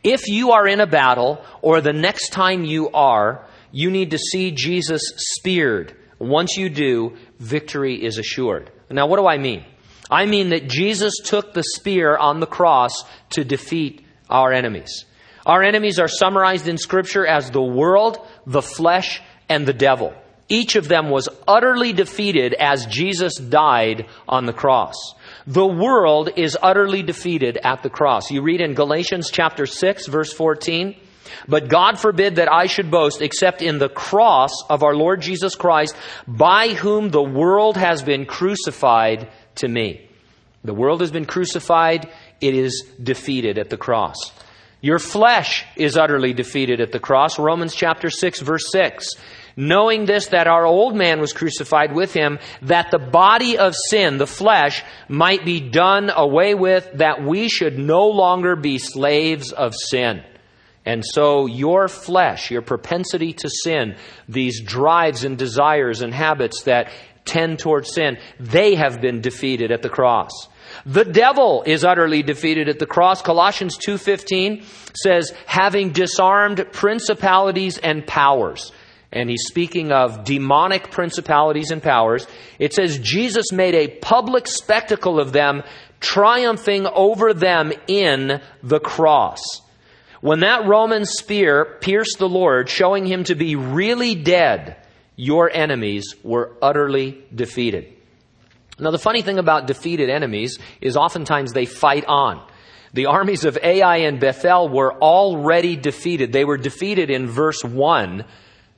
If 0.04 0.27
you 0.27 0.51
are 0.51 0.68
in 0.68 0.80
a 0.80 0.88
battle 0.88 1.44
or 1.62 1.82
the 1.82 1.94
next 1.94 2.30
time 2.30 2.63
you 2.63 2.89
are, 2.92 3.46
you 3.72 3.92
need 3.92 4.12
to 4.12 4.18
see 4.18 4.51
Jesus 4.51 5.01
speared. 5.18 5.96
Once 6.20 6.58
you 6.58 6.70
do, 6.70 7.18
victory 7.39 8.04
is 8.04 8.18
assured. 8.18 8.72
Now, 8.89 9.08
what 9.08 9.18
do 9.18 9.27
I 9.27 9.38
mean? 9.38 9.66
I 10.10 10.25
mean 10.25 10.50
that 10.50 10.70
Jesus 10.70 11.13
took 11.24 11.54
the 11.54 11.63
spear 11.63 12.16
on 12.16 12.39
the 12.39 12.46
cross 12.46 12.94
to 13.32 13.44
defeat 13.44 14.06
our 14.30 14.54
enemies. 14.54 15.06
Our 15.46 15.63
enemies 15.63 16.00
are 16.00 16.08
summarized 16.08 16.68
in 16.68 16.77
Scripture 16.77 17.25
as 17.25 17.51
the 17.51 17.62
world, 17.62 18.18
the 18.46 18.62
flesh, 18.62 19.22
and 19.50 19.66
the 19.66 19.74
devil. 19.74 20.13
Each 20.50 20.75
of 20.75 20.88
them 20.88 21.10
was 21.10 21.27
utterly 21.48 21.92
defeated 21.92 22.54
as 22.54 22.86
Jesus 22.86 23.36
died 23.36 24.06
on 24.27 24.46
the 24.46 24.54
cross. 24.54 24.96
The 25.46 25.68
world 25.68 26.30
is 26.38 26.58
utterly 26.62 27.04
defeated 27.04 27.58
at 27.62 27.84
the 27.84 27.89
cross. 27.89 28.32
You 28.32 28.42
read 28.42 28.62
in 28.62 28.74
Galatians 28.74 29.30
chapter 29.30 29.66
6 29.66 30.08
verse 30.08 30.32
14, 30.32 30.96
but 31.50 31.68
God 31.68 32.00
forbid 32.00 32.38
that 32.38 32.51
I 32.51 32.68
should 32.68 32.89
boast 32.89 33.22
except 33.22 33.62
in 33.62 33.77
the 33.77 33.89
cross 33.89 34.51
of 34.70 34.84
our 34.84 34.96
Lord 34.96 35.22
Jesus 35.22 35.56
Christ, 35.56 35.96
by 36.27 36.70
whom 36.70 37.10
the 37.10 37.24
world 37.24 37.75
has 37.75 38.01
been 38.01 38.25
crucified 38.25 39.30
to 39.56 39.68
me. 39.68 40.10
The 40.63 40.74
world 40.74 41.01
has 41.01 41.12
been 41.12 41.25
crucified, 41.25 42.10
it 42.39 42.54
is 42.54 42.86
defeated 43.01 43.58
at 43.58 43.70
the 43.70 43.77
cross. 43.77 44.18
Your 44.80 45.00
flesh 45.00 45.66
is 45.75 45.98
utterly 45.98 46.34
defeated 46.34 46.80
at 46.80 46.92
the 46.92 47.00
cross. 47.00 47.39
Romans 47.39 47.75
chapter 47.75 48.10
6 48.10 48.42
verse 48.42 48.72
6 48.72 49.16
knowing 49.57 50.05
this 50.05 50.27
that 50.27 50.47
our 50.47 50.65
old 50.65 50.95
man 50.95 51.19
was 51.19 51.33
crucified 51.33 51.93
with 51.93 52.13
him, 52.13 52.39
that 52.61 52.91
the 52.91 52.99
body 52.99 53.57
of 53.57 53.73
sin, 53.89 54.17
the 54.17 54.27
flesh, 54.27 54.83
might 55.09 55.43
be 55.43 55.59
done 55.59 56.09
away 56.15 56.53
with, 56.53 56.89
that 56.93 57.23
we 57.23 57.49
should 57.49 57.77
no 57.77 58.07
longer 58.07 58.55
be 58.55 58.77
slaves 58.77 59.51
of 59.51 59.73
sin. 59.75 60.23
And 60.85 61.03
so 61.03 61.47
your 61.47 61.89
flesh, 61.89 62.49
your 62.49 62.61
propensity 62.61 63.33
to 63.33 63.49
sin, 63.49 63.97
these 64.29 64.61
drives 64.61 65.25
and 65.25 65.37
desires 65.37 66.01
and 66.01 66.13
habits 66.13 66.63
that 66.63 66.91
tend 67.25 67.59
towards 67.59 67.93
sin, 67.93 68.17
they 68.39 68.75
have 68.75 69.01
been 69.01 69.19
defeated 69.19 69.71
at 69.71 69.81
the 69.81 69.89
cross. 69.89 70.31
The 70.85 71.03
devil 71.03 71.63
is 71.65 71.83
utterly 71.83 72.23
defeated 72.23 72.69
at 72.69 72.79
the 72.79 72.85
cross. 72.85 73.21
Colossians 73.21 73.77
2:15 73.77 74.63
says 74.93 75.33
having 75.45 75.91
disarmed 75.91 76.65
principalities 76.71 77.77
and 77.77 78.05
powers. 78.07 78.71
And 79.11 79.29
he's 79.29 79.45
speaking 79.47 79.91
of 79.91 80.23
demonic 80.25 80.91
principalities 80.91 81.71
and 81.71 81.81
powers. 81.81 82.27
It 82.59 82.73
says 82.73 82.99
Jesus 82.99 83.51
made 83.51 83.73
a 83.73 83.87
public 83.87 84.47
spectacle 84.47 85.19
of 85.19 85.31
them, 85.31 85.63
triumphing 85.99 86.85
over 86.85 87.33
them 87.33 87.71
in 87.87 88.41
the 88.61 88.79
cross. 88.79 89.39
When 90.19 90.41
that 90.41 90.67
Roman 90.67 91.05
spear 91.05 91.77
pierced 91.79 92.17
the 92.17 92.27
Lord, 92.27 92.69
showing 92.69 93.05
him 93.05 93.23
to 93.25 93.35
be 93.35 93.55
really 93.55 94.15
dead, 94.15 94.75
your 95.15 95.49
enemies 95.49 96.15
were 96.23 96.53
utterly 96.61 97.23
defeated. 97.33 97.93
Now, 98.79 98.91
the 98.91 98.99
funny 98.99 99.21
thing 99.21 99.39
about 99.39 99.67
defeated 99.67 100.09
enemies 100.09 100.59
is 100.81 100.97
oftentimes 100.97 101.53
they 101.53 101.65
fight 101.65 102.05
on. 102.05 102.45
The 102.93 103.07
armies 103.07 103.45
of 103.45 103.57
Ai 103.61 103.97
and 103.97 104.19
Bethel 104.19 104.69
were 104.69 104.93
already 104.93 105.75
defeated. 105.75 106.31
They 106.31 106.45
were 106.45 106.57
defeated 106.57 107.09
in 107.09 107.27
verse 107.27 107.63
1 107.63 108.23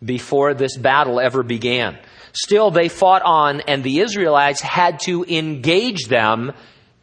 before 0.04 0.54
this 0.54 0.78
battle 0.78 1.20
ever 1.20 1.44
began. 1.44 1.98
Still, 2.34 2.72
they 2.72 2.90
fought 2.90 3.22
on, 3.24 3.62
and 3.62 3.84
the 3.84 4.00
Israelites 4.00 4.62
had 4.62 5.00
to 5.02 5.24
engage 5.24 6.08
them 6.08 6.54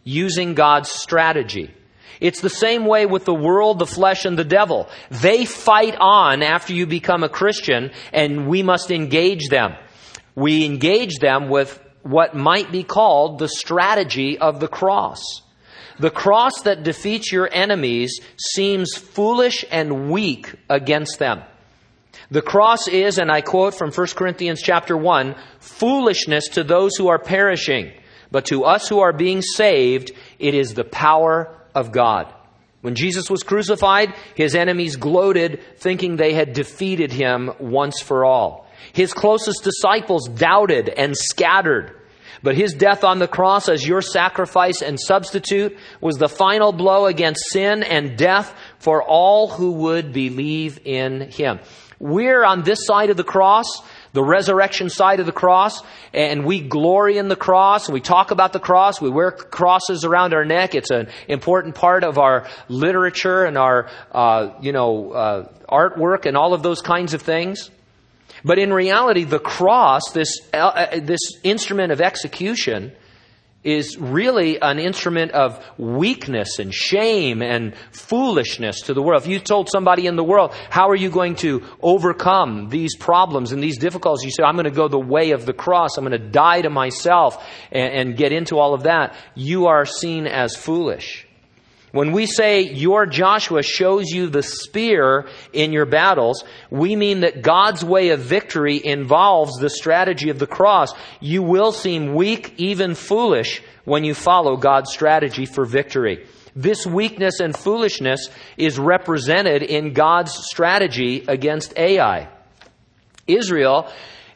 using 0.04 0.54
God's 0.54 0.90
strategy. 0.90 1.74
It's 2.20 2.40
the 2.40 2.48
same 2.48 2.86
way 2.86 3.04
with 3.06 3.24
the 3.24 3.34
world, 3.34 3.78
the 3.78 3.86
flesh, 3.86 4.24
and 4.24 4.38
the 4.38 4.44
devil. 4.44 4.88
They 5.10 5.44
fight 5.44 5.96
on 5.98 6.42
after 6.42 6.72
you 6.72 6.86
become 6.86 7.22
a 7.22 7.28
Christian, 7.28 7.90
and 8.12 8.46
we 8.48 8.62
must 8.62 8.90
engage 8.90 9.48
them. 9.48 9.74
We 10.34 10.64
engage 10.64 11.18
them 11.18 11.48
with 11.48 11.78
what 12.02 12.34
might 12.34 12.70
be 12.70 12.84
called 12.84 13.38
the 13.38 13.48
strategy 13.48 14.38
of 14.38 14.60
the 14.60 14.68
cross. 14.68 15.20
The 15.98 16.10
cross 16.10 16.62
that 16.62 16.82
defeats 16.82 17.32
your 17.32 17.48
enemies 17.50 18.20
seems 18.36 18.94
foolish 18.94 19.64
and 19.70 20.10
weak 20.10 20.54
against 20.68 21.18
them. 21.18 21.42
The 22.30 22.42
cross 22.42 22.88
is, 22.88 23.18
and 23.18 23.30
I 23.30 23.40
quote 23.40 23.74
from 23.74 23.92
1 23.92 24.06
Corinthians 24.16 24.60
chapter 24.60 24.96
1, 24.96 25.36
foolishness 25.60 26.48
to 26.50 26.64
those 26.64 26.96
who 26.96 27.08
are 27.08 27.18
perishing, 27.18 27.92
but 28.30 28.46
to 28.46 28.64
us 28.64 28.88
who 28.88 29.00
are 29.00 29.12
being 29.12 29.42
saved, 29.42 30.12
it 30.38 30.54
is 30.54 30.74
the 30.74 30.84
power 30.84 31.56
of 31.74 31.92
God. 31.92 32.32
When 32.80 32.94
Jesus 32.94 33.30
was 33.30 33.42
crucified, 33.42 34.14
his 34.34 34.54
enemies 34.54 34.96
gloated, 34.96 35.60
thinking 35.78 36.16
they 36.16 36.34
had 36.34 36.52
defeated 36.52 37.12
him 37.12 37.52
once 37.58 38.00
for 38.00 38.24
all. 38.24 38.68
His 38.92 39.12
closest 39.12 39.64
disciples 39.64 40.28
doubted 40.28 40.88
and 40.88 41.16
scattered. 41.16 41.92
But 42.42 42.56
his 42.56 42.74
death 42.74 43.02
on 43.02 43.18
the 43.18 43.28
cross 43.28 43.68
as 43.68 43.86
your 43.86 44.02
sacrifice 44.02 44.82
and 44.82 45.00
substitute 45.00 45.76
was 46.00 46.18
the 46.18 46.28
final 46.28 46.70
blow 46.72 47.06
against 47.06 47.50
sin 47.50 47.82
and 47.82 48.16
death 48.16 48.54
for 48.78 49.02
all 49.02 49.48
who 49.48 49.72
would 49.72 50.12
believe 50.12 50.78
in 50.84 51.22
him. 51.30 51.60
We're 51.98 52.44
on 52.44 52.62
this 52.62 52.84
side 52.84 53.10
of 53.10 53.16
the 53.16 53.24
cross, 53.24 53.64
the 54.12 54.22
resurrection 54.22 54.90
side 54.90 55.20
of 55.20 55.26
the 55.26 55.32
cross, 55.32 55.82
and 56.12 56.44
we 56.44 56.60
glory 56.60 57.16
in 57.18 57.28
the 57.28 57.36
cross. 57.36 57.88
We 57.88 58.00
talk 58.00 58.30
about 58.30 58.52
the 58.52 58.60
cross. 58.60 59.00
We 59.00 59.10
wear 59.10 59.30
crosses 59.30 60.04
around 60.04 60.34
our 60.34 60.44
neck. 60.44 60.74
It's 60.74 60.90
an 60.90 61.08
important 61.28 61.74
part 61.74 62.04
of 62.04 62.18
our 62.18 62.46
literature 62.68 63.44
and 63.44 63.56
our, 63.56 63.88
uh, 64.12 64.50
you 64.60 64.72
know, 64.72 65.12
uh, 65.12 65.48
artwork 65.70 66.26
and 66.26 66.36
all 66.36 66.52
of 66.54 66.62
those 66.62 66.82
kinds 66.82 67.14
of 67.14 67.22
things. 67.22 67.70
But 68.44 68.58
in 68.58 68.72
reality, 68.72 69.24
the 69.24 69.38
cross, 69.38 70.02
this, 70.12 70.38
uh, 70.52 70.56
uh, 70.56 71.00
this 71.00 71.20
instrument 71.42 71.92
of 71.92 72.00
execution, 72.00 72.92
is 73.66 73.98
really 73.98 74.60
an 74.62 74.78
instrument 74.78 75.32
of 75.32 75.62
weakness 75.76 76.60
and 76.60 76.72
shame 76.72 77.42
and 77.42 77.74
foolishness 77.90 78.82
to 78.82 78.94
the 78.94 79.02
world. 79.02 79.22
If 79.22 79.28
you 79.28 79.40
told 79.40 79.68
somebody 79.68 80.06
in 80.06 80.14
the 80.14 80.24
world, 80.24 80.54
how 80.70 80.88
are 80.90 80.96
you 80.96 81.10
going 81.10 81.34
to 81.36 81.62
overcome 81.82 82.68
these 82.68 82.96
problems 82.96 83.50
and 83.50 83.60
these 83.62 83.78
difficulties? 83.78 84.24
You 84.24 84.30
say, 84.30 84.44
I'm 84.44 84.54
going 84.54 84.64
to 84.64 84.70
go 84.70 84.86
the 84.86 84.98
way 84.98 85.32
of 85.32 85.46
the 85.46 85.52
cross. 85.52 85.98
I'm 85.98 86.06
going 86.06 86.20
to 86.20 86.30
die 86.30 86.62
to 86.62 86.70
myself 86.70 87.44
and, 87.72 87.92
and 87.92 88.16
get 88.16 88.32
into 88.32 88.58
all 88.58 88.72
of 88.72 88.84
that. 88.84 89.16
You 89.34 89.66
are 89.66 89.84
seen 89.84 90.28
as 90.28 90.54
foolish. 90.54 91.25
When 91.92 92.12
we 92.12 92.26
say 92.26 92.62
your 92.62 93.06
Joshua 93.06 93.62
shows 93.62 94.10
you 94.10 94.28
the 94.28 94.42
spear 94.42 95.28
in 95.52 95.72
your 95.72 95.86
battles, 95.86 96.44
we 96.70 96.96
mean 96.96 97.20
that 97.20 97.42
God's 97.42 97.84
way 97.84 98.10
of 98.10 98.20
victory 98.20 98.80
involves 98.84 99.58
the 99.58 99.70
strategy 99.70 100.30
of 100.30 100.38
the 100.38 100.46
cross. 100.46 100.92
You 101.20 101.42
will 101.42 101.72
seem 101.72 102.14
weak, 102.14 102.54
even 102.58 102.94
foolish, 102.94 103.62
when 103.84 104.04
you 104.04 104.14
follow 104.14 104.56
God's 104.56 104.92
strategy 104.92 105.46
for 105.46 105.64
victory. 105.64 106.26
This 106.54 106.86
weakness 106.86 107.40
and 107.40 107.56
foolishness 107.56 108.28
is 108.56 108.78
represented 108.78 109.62
in 109.62 109.92
God's 109.92 110.32
strategy 110.32 111.24
against 111.28 111.76
Ai. 111.78 112.28
Israel 113.26 113.90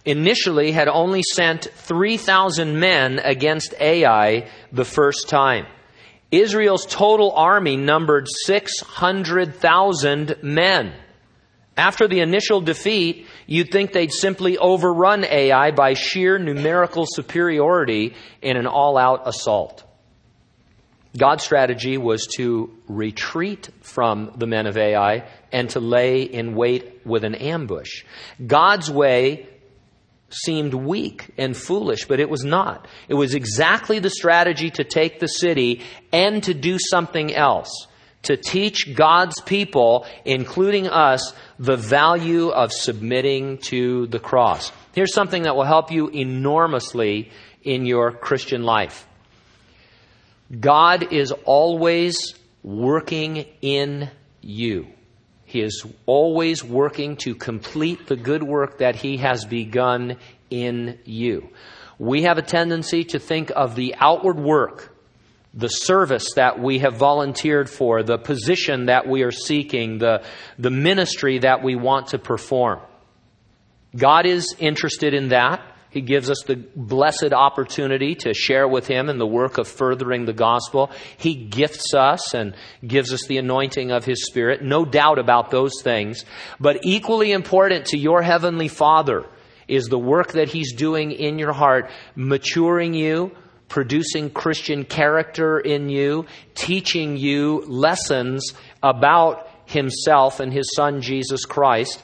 initially 0.05 0.73
had 0.73 0.89
only 0.89 1.23
sent 1.23 1.65
3,000 1.75 2.79
men 2.79 3.19
against 3.19 3.75
Ai 3.81 4.49
the 4.73 4.85
first 4.85 5.29
time. 5.29 5.67
Israel's 6.31 6.87
total 6.87 7.33
army 7.33 7.77
numbered 7.77 8.29
600,000 8.47 10.37
men. 10.43 10.93
After 11.77 12.07
the 12.07 12.21
initial 12.21 12.61
defeat, 12.61 13.27
you'd 13.47 13.71
think 13.73 13.93
they'd 13.93 14.13
simply 14.13 14.59
overrun 14.59 15.25
Ai 15.25 15.71
by 15.71 15.95
sheer 15.95 16.39
numerical 16.39 17.07
superiority 17.07 18.15
in 18.43 18.57
an 18.57 18.67
all 18.67 18.97
out 18.99 19.27
assault. 19.27 19.85
God's 21.17 21.43
strategy 21.43 21.99
was 21.99 22.29
to 22.37 22.71
retreat 22.87 23.69
from 23.81 24.33
the 24.37 24.47
men 24.47 24.67
of 24.67 24.77
Ai 24.77 25.25
and 25.51 25.69
to 25.71 25.81
lay 25.81 26.23
in 26.23 26.55
wait 26.55 27.05
with 27.05 27.25
an 27.25 27.35
ambush. 27.35 28.05
God's 28.47 28.89
way 28.89 29.49
seemed 30.31 30.75
weak 30.75 31.31
and 31.37 31.57
foolish, 31.57 32.07
but 32.07 32.21
it 32.21 32.31
was 32.31 32.45
not. 32.45 32.87
It 33.09 33.15
was 33.15 33.35
exactly 33.35 33.99
the 33.99 34.11
strategy 34.11 34.71
to 34.71 34.85
take 34.85 35.21
the 35.21 35.27
city 35.27 35.83
and 36.13 36.43
to 36.45 36.55
do 36.55 36.79
something 36.79 37.35
else. 37.35 37.87
To 38.25 38.37
teach 38.37 38.95
God's 38.95 39.41
people, 39.41 40.07
including 40.25 40.89
us, 40.89 41.33
the 41.59 41.77
value 41.77 42.49
of 42.51 42.71
submitting 42.71 43.59
to 43.69 44.07
the 44.09 44.19
cross. 44.19 44.73
Here's 44.95 45.15
something 45.15 45.45
that 45.45 45.57
will 45.57 45.65
help 45.65 45.91
you 45.91 46.09
enormously 46.09 47.31
in 47.63 47.87
your 47.87 48.13
Christian 48.13 48.63
life. 48.63 49.07
God 50.59 51.13
is 51.13 51.33
always 51.45 52.35
working 52.63 53.47
in 53.63 54.11
you. 54.43 54.87
He 55.51 55.63
is 55.63 55.85
always 56.07 56.63
working 56.63 57.17
to 57.25 57.35
complete 57.35 58.07
the 58.07 58.15
good 58.15 58.45
work 58.45 58.79
that 58.79 58.95
He 58.95 59.17
has 59.17 59.45
begun 59.45 60.17
in 60.49 61.01
you. 61.05 61.49
We 61.99 62.23
have 62.23 62.39
a 62.39 62.43
tendency 62.43 63.03
to 63.05 63.19
think 63.19 63.51
of 63.55 63.75
the 63.75 63.97
outward 63.99 64.39
work, 64.39 64.97
the 65.53 65.67
service 65.67 66.35
that 66.37 66.61
we 66.61 66.79
have 66.79 66.95
volunteered 66.95 67.69
for, 67.69 68.05
the 68.05 68.17
position 68.17 68.87
that 68.87 69.09
we 69.09 69.23
are 69.23 69.33
seeking, 69.33 69.99
the, 69.99 70.23
the 70.57 70.71
ministry 70.71 71.41
that 71.41 71.65
we 71.65 71.75
want 71.75 72.09
to 72.09 72.19
perform. 72.19 72.79
God 73.97 74.27
is 74.27 74.55
interested 74.61 75.15
in 75.15 75.31
that. 75.31 75.61
He 75.91 76.01
gives 76.01 76.31
us 76.31 76.43
the 76.47 76.57
blessed 76.57 77.33
opportunity 77.33 78.15
to 78.17 78.33
share 78.33 78.69
with 78.69 78.87
Him 78.87 79.09
in 79.09 79.19
the 79.19 79.27
work 79.27 79.59
of 79.59 79.67
furthering 79.67 80.25
the 80.25 80.33
gospel. 80.33 80.91
He 81.17 81.35
gifts 81.35 81.95
us 81.95 82.33
and 82.33 82.55
gives 82.87 83.13
us 83.13 83.27
the 83.27 83.39
anointing 83.39 83.91
of 83.91 84.05
His 84.05 84.25
Spirit. 84.27 84.63
No 84.63 84.85
doubt 84.85 85.19
about 85.19 85.51
those 85.51 85.83
things. 85.83 86.25
But 86.61 86.79
equally 86.83 87.33
important 87.33 87.87
to 87.87 87.99
your 87.99 88.23
Heavenly 88.23 88.69
Father 88.69 89.27
is 89.67 89.87
the 89.87 89.99
work 89.99 90.33
that 90.33 90.49
He's 90.49 90.73
doing 90.75 91.11
in 91.11 91.39
your 91.39 91.53
heart, 91.53 91.91
maturing 92.15 92.95
you, 92.95 93.33
producing 93.69 94.31
Christian 94.31 94.85
character 94.85 95.59
in 95.59 95.89
you, 95.89 96.27
teaching 96.55 97.17
you 97.17 97.65
lessons 97.67 98.53
about 98.83 99.49
Himself 99.67 100.39
and 100.41 100.53
His 100.53 100.71
Son, 100.75 101.03
Jesus 101.03 101.45
Christ. 101.45 102.03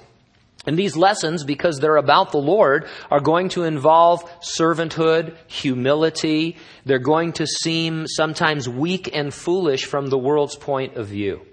And 0.67 0.77
these 0.77 0.97
lessons, 0.97 1.45
because 1.45 1.79
they're 1.79 1.97
about 1.97 2.33
the 2.33 2.39
Lord, 2.39 2.89
are 3.11 3.21
going 3.21 3.51
to 3.51 3.63
involve 3.63 4.25
servanthood, 4.41 5.37
humility. 5.47 6.57
They're 6.85 6.99
going 6.99 7.35
to 7.35 7.47
seem 7.47 8.07
sometimes 8.09 8.69
weak 8.69 9.15
and 9.15 9.33
foolish 9.33 9.85
from 9.85 10.09
the 10.09 10.19
world's 10.19 10.57
point 10.57 10.97
of 10.97 11.07
view. 11.07 11.47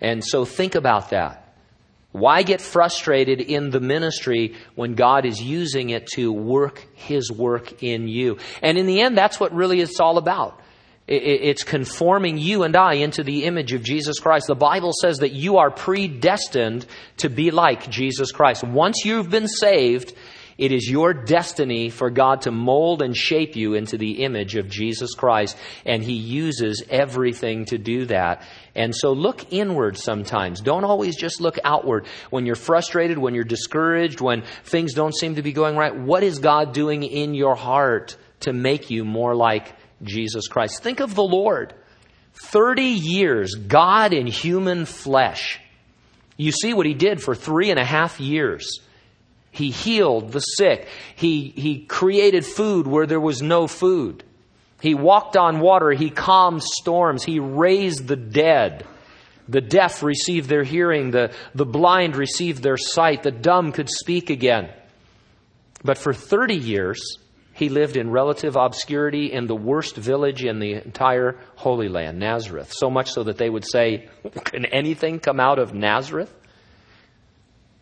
And 0.00 0.24
so 0.24 0.44
think 0.44 0.74
about 0.74 1.10
that. 1.10 1.44
Why 2.12 2.42
get 2.42 2.60
frustrated 2.60 3.40
in 3.40 3.70
the 3.70 3.80
ministry 3.80 4.54
when 4.76 4.94
God 4.94 5.26
is 5.26 5.42
using 5.42 5.90
it 5.90 6.06
to 6.14 6.32
work 6.32 6.86
His 6.94 7.30
work 7.30 7.82
in 7.82 8.06
you? 8.06 8.38
And 8.62 8.78
in 8.78 8.86
the 8.86 9.00
end, 9.00 9.18
that's 9.18 9.40
what 9.40 9.52
really 9.52 9.80
it's 9.80 9.98
all 9.98 10.16
about. 10.16 10.60
It's 11.06 11.64
conforming 11.64 12.38
you 12.38 12.62
and 12.62 12.74
I 12.74 12.94
into 12.94 13.22
the 13.22 13.44
image 13.44 13.74
of 13.74 13.82
Jesus 13.82 14.18
Christ. 14.18 14.46
The 14.46 14.54
Bible 14.54 14.92
says 14.98 15.18
that 15.18 15.32
you 15.32 15.58
are 15.58 15.70
predestined 15.70 16.86
to 17.18 17.28
be 17.28 17.50
like 17.50 17.90
Jesus 17.90 18.32
Christ. 18.32 18.64
Once 18.64 19.04
you've 19.04 19.28
been 19.28 19.48
saved, 19.48 20.14
it 20.56 20.72
is 20.72 20.88
your 20.88 21.12
destiny 21.12 21.90
for 21.90 22.08
God 22.08 22.42
to 22.42 22.50
mold 22.50 23.02
and 23.02 23.14
shape 23.14 23.54
you 23.54 23.74
into 23.74 23.98
the 23.98 24.24
image 24.24 24.54
of 24.56 24.68
Jesus 24.68 25.14
Christ, 25.14 25.58
and 25.84 26.02
He 26.02 26.14
uses 26.14 26.82
everything 26.88 27.66
to 27.66 27.76
do 27.76 28.06
that. 28.06 28.42
And 28.74 28.94
so 28.94 29.12
look 29.12 29.52
inward 29.52 29.98
sometimes. 29.98 30.60
Don't 30.60 30.84
always 30.84 31.16
just 31.16 31.40
look 31.40 31.58
outward. 31.64 32.06
When 32.30 32.46
you're 32.46 32.54
frustrated, 32.54 33.18
when 33.18 33.34
you're 33.34 33.44
discouraged, 33.44 34.20
when 34.20 34.42
things 34.64 34.94
don't 34.94 35.14
seem 35.14 35.34
to 35.34 35.42
be 35.42 35.52
going 35.52 35.76
right, 35.76 35.94
what 35.94 36.22
is 36.22 36.38
God 36.38 36.72
doing 36.72 37.02
in 37.02 37.34
your 37.34 37.56
heart 37.56 38.16
to 38.40 38.52
make 38.52 38.90
you 38.90 39.04
more 39.04 39.34
like 39.34 39.74
Jesus 40.04 40.48
Christ. 40.48 40.82
Think 40.82 41.00
of 41.00 41.14
the 41.14 41.22
Lord. 41.22 41.74
30 42.34 42.82
years, 42.82 43.54
God 43.54 44.12
in 44.12 44.26
human 44.26 44.86
flesh. 44.86 45.60
You 46.36 46.52
see 46.52 46.74
what 46.74 46.86
he 46.86 46.94
did 46.94 47.22
for 47.22 47.34
three 47.34 47.70
and 47.70 47.78
a 47.78 47.84
half 47.84 48.20
years. 48.20 48.80
He 49.50 49.70
healed 49.70 50.32
the 50.32 50.40
sick. 50.40 50.88
He, 51.14 51.52
he 51.54 51.84
created 51.84 52.44
food 52.44 52.88
where 52.88 53.06
there 53.06 53.20
was 53.20 53.40
no 53.40 53.68
food. 53.68 54.24
He 54.80 54.94
walked 54.94 55.36
on 55.36 55.60
water. 55.60 55.92
He 55.92 56.10
calmed 56.10 56.62
storms. 56.62 57.22
He 57.22 57.38
raised 57.38 58.08
the 58.08 58.16
dead. 58.16 58.84
The 59.48 59.60
deaf 59.60 60.02
received 60.02 60.48
their 60.48 60.64
hearing. 60.64 61.12
The, 61.12 61.32
the 61.54 61.64
blind 61.64 62.16
received 62.16 62.62
their 62.62 62.76
sight. 62.76 63.22
The 63.22 63.30
dumb 63.30 63.70
could 63.70 63.88
speak 63.88 64.28
again. 64.28 64.70
But 65.84 65.98
for 65.98 66.12
30 66.12 66.56
years, 66.56 67.18
he 67.54 67.68
lived 67.68 67.96
in 67.96 68.10
relative 68.10 68.56
obscurity 68.56 69.32
in 69.32 69.46
the 69.46 69.54
worst 69.54 69.96
village 69.96 70.44
in 70.44 70.58
the 70.58 70.72
entire 70.72 71.38
Holy 71.54 71.88
Land, 71.88 72.18
Nazareth. 72.18 72.72
So 72.72 72.90
much 72.90 73.12
so 73.12 73.22
that 73.24 73.38
they 73.38 73.48
would 73.48 73.64
say, 73.64 74.08
Can 74.44 74.66
anything 74.66 75.20
come 75.20 75.38
out 75.38 75.60
of 75.60 75.72
Nazareth? 75.72 76.34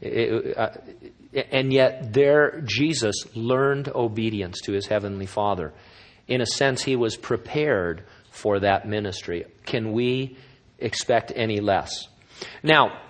It, 0.02 0.58
uh, 0.58 0.70
and 1.50 1.72
yet, 1.72 2.12
there, 2.12 2.60
Jesus 2.64 3.14
learned 3.34 3.88
obedience 3.88 4.60
to 4.62 4.72
his 4.72 4.86
heavenly 4.86 5.26
Father. 5.26 5.72
In 6.28 6.42
a 6.42 6.46
sense, 6.46 6.82
he 6.82 6.94
was 6.94 7.16
prepared 7.16 8.04
for 8.30 8.60
that 8.60 8.86
ministry. 8.86 9.46
Can 9.64 9.92
we 9.92 10.36
expect 10.78 11.32
any 11.34 11.60
less? 11.60 12.08
Now, 12.62 13.00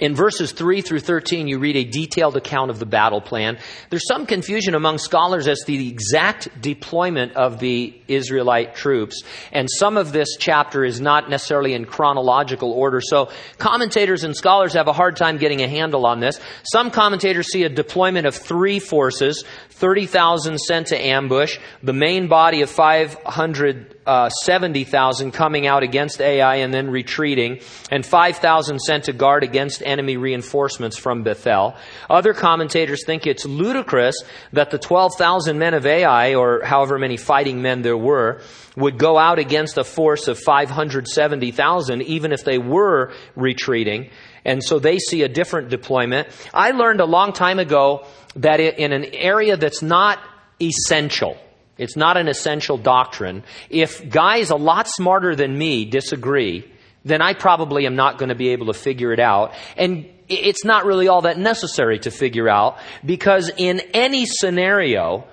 in 0.00 0.16
verses 0.16 0.50
3 0.50 0.80
through 0.80 1.00
13, 1.00 1.46
you 1.46 1.60
read 1.60 1.76
a 1.76 1.84
detailed 1.84 2.36
account 2.36 2.72
of 2.72 2.80
the 2.80 2.86
battle 2.86 3.20
plan. 3.20 3.58
There's 3.90 4.08
some 4.08 4.26
confusion 4.26 4.74
among 4.74 4.98
scholars 4.98 5.46
as 5.46 5.60
to 5.60 5.66
the 5.66 5.88
exact 5.88 6.48
deployment 6.60 7.34
of 7.34 7.60
the 7.60 7.94
Israelite 8.08 8.74
troops, 8.74 9.22
and 9.52 9.68
some 9.70 9.96
of 9.96 10.10
this 10.10 10.36
chapter 10.36 10.84
is 10.84 11.00
not 11.00 11.30
necessarily 11.30 11.74
in 11.74 11.84
chronological 11.84 12.72
order. 12.72 13.00
So 13.00 13.30
commentators 13.58 14.24
and 14.24 14.36
scholars 14.36 14.72
have 14.72 14.88
a 14.88 14.92
hard 14.92 15.14
time 15.14 15.38
getting 15.38 15.62
a 15.62 15.68
handle 15.68 16.06
on 16.06 16.18
this. 16.18 16.40
Some 16.64 16.90
commentators 16.90 17.52
see 17.52 17.62
a 17.62 17.68
deployment 17.68 18.26
of 18.26 18.34
three 18.34 18.80
forces 18.80 19.44
30,000 19.70 20.58
sent 20.58 20.88
to 20.88 21.00
ambush, 21.00 21.58
the 21.82 21.92
main 21.92 22.26
body 22.26 22.62
of 22.62 22.70
500 22.70 23.93
uh, 24.06 24.28
70,000 24.28 25.32
coming 25.32 25.66
out 25.66 25.82
against 25.82 26.20
Ai 26.20 26.56
and 26.56 26.72
then 26.72 26.90
retreating, 26.90 27.60
and 27.90 28.04
5,000 28.04 28.78
sent 28.78 29.04
to 29.04 29.12
guard 29.12 29.44
against 29.44 29.82
enemy 29.84 30.16
reinforcements 30.16 30.98
from 30.98 31.22
Bethel. 31.22 31.74
Other 32.10 32.34
commentators 32.34 33.04
think 33.04 33.26
it's 33.26 33.44
ludicrous 33.44 34.16
that 34.52 34.70
the 34.70 34.78
12,000 34.78 35.58
men 35.58 35.74
of 35.74 35.86
Ai, 35.86 36.34
or 36.34 36.62
however 36.62 36.98
many 36.98 37.16
fighting 37.16 37.62
men 37.62 37.82
there 37.82 37.96
were, 37.96 38.40
would 38.76 38.98
go 38.98 39.18
out 39.18 39.38
against 39.38 39.78
a 39.78 39.84
force 39.84 40.28
of 40.28 40.38
570,000, 40.38 42.02
even 42.02 42.32
if 42.32 42.44
they 42.44 42.58
were 42.58 43.12
retreating. 43.36 44.10
And 44.44 44.62
so 44.62 44.78
they 44.78 44.98
see 44.98 45.22
a 45.22 45.28
different 45.28 45.68
deployment. 45.68 46.28
I 46.52 46.72
learned 46.72 47.00
a 47.00 47.06
long 47.06 47.32
time 47.32 47.58
ago 47.58 48.06
that 48.36 48.60
in 48.60 48.92
an 48.92 49.04
area 49.04 49.56
that's 49.56 49.82
not 49.82 50.18
essential, 50.60 51.36
it's 51.78 51.96
not 51.96 52.16
an 52.16 52.28
essential 52.28 52.78
doctrine. 52.78 53.42
If 53.70 54.08
guys 54.08 54.50
a 54.50 54.56
lot 54.56 54.88
smarter 54.88 55.34
than 55.34 55.56
me 55.56 55.84
disagree, 55.84 56.70
then 57.04 57.20
I 57.20 57.34
probably 57.34 57.86
am 57.86 57.96
not 57.96 58.18
going 58.18 58.28
to 58.28 58.34
be 58.34 58.50
able 58.50 58.66
to 58.66 58.74
figure 58.74 59.12
it 59.12 59.20
out. 59.20 59.54
And 59.76 60.06
it's 60.28 60.64
not 60.64 60.84
really 60.84 61.08
all 61.08 61.22
that 61.22 61.38
necessary 61.38 61.98
to 62.00 62.10
figure 62.10 62.48
out 62.48 62.78
because 63.04 63.50
in 63.56 63.80
any 63.92 64.24
scenario, 64.26 65.26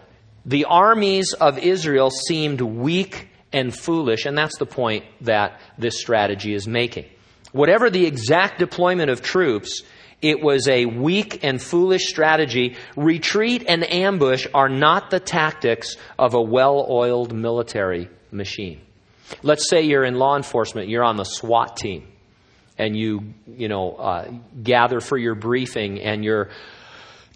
the 0.46 0.66
armies 0.66 1.34
of 1.34 1.60
Israel 1.60 2.10
seemed 2.10 2.62
weak 2.62 3.30
and 3.54 3.76
foolish, 3.76 4.26
and 4.26 4.38
that's 4.38 4.58
the 4.58 4.66
point 4.66 5.06
that 5.22 5.60
this 5.78 6.00
strategy 6.00 6.54
is 6.54 6.68
making. 6.68 7.06
Whatever 7.52 7.90
the 7.90 8.06
exact 8.06 8.60
deployment 8.60 9.12
of 9.12 9.22
troops, 9.22 9.84
it 10.22 10.42
was 10.42 10.68
a 10.68 10.86
weak 10.86 11.44
and 11.44 11.62
foolish 11.62 12.08
strategy. 12.08 12.76
Retreat 12.96 13.66
and 13.68 13.90
ambush 13.92 14.48
are 14.54 14.70
not 14.70 15.10
the 15.10 15.20
tactics 15.20 15.98
of 16.18 16.34
a 16.34 16.42
well 16.42 16.86
oiled 16.90 17.34
military 17.34 18.10
machine. 18.32 18.82
Let's 19.44 19.70
say 19.70 19.84
you're 19.84 20.04
in 20.04 20.16
law 20.16 20.36
enforcement, 20.36 20.90
you're 20.90 21.04
on 21.04 21.18
the 21.18 21.24
SWAT 21.24 21.78
team, 21.78 22.08
and 22.78 22.96
you, 22.96 23.34
you 23.48 23.68
know, 23.68 23.94
uh, 23.94 24.32
gather 24.62 25.00
for 25.00 25.18
your 25.18 25.36
briefing, 25.36 26.02
and 26.02 26.24
you're 26.24 26.50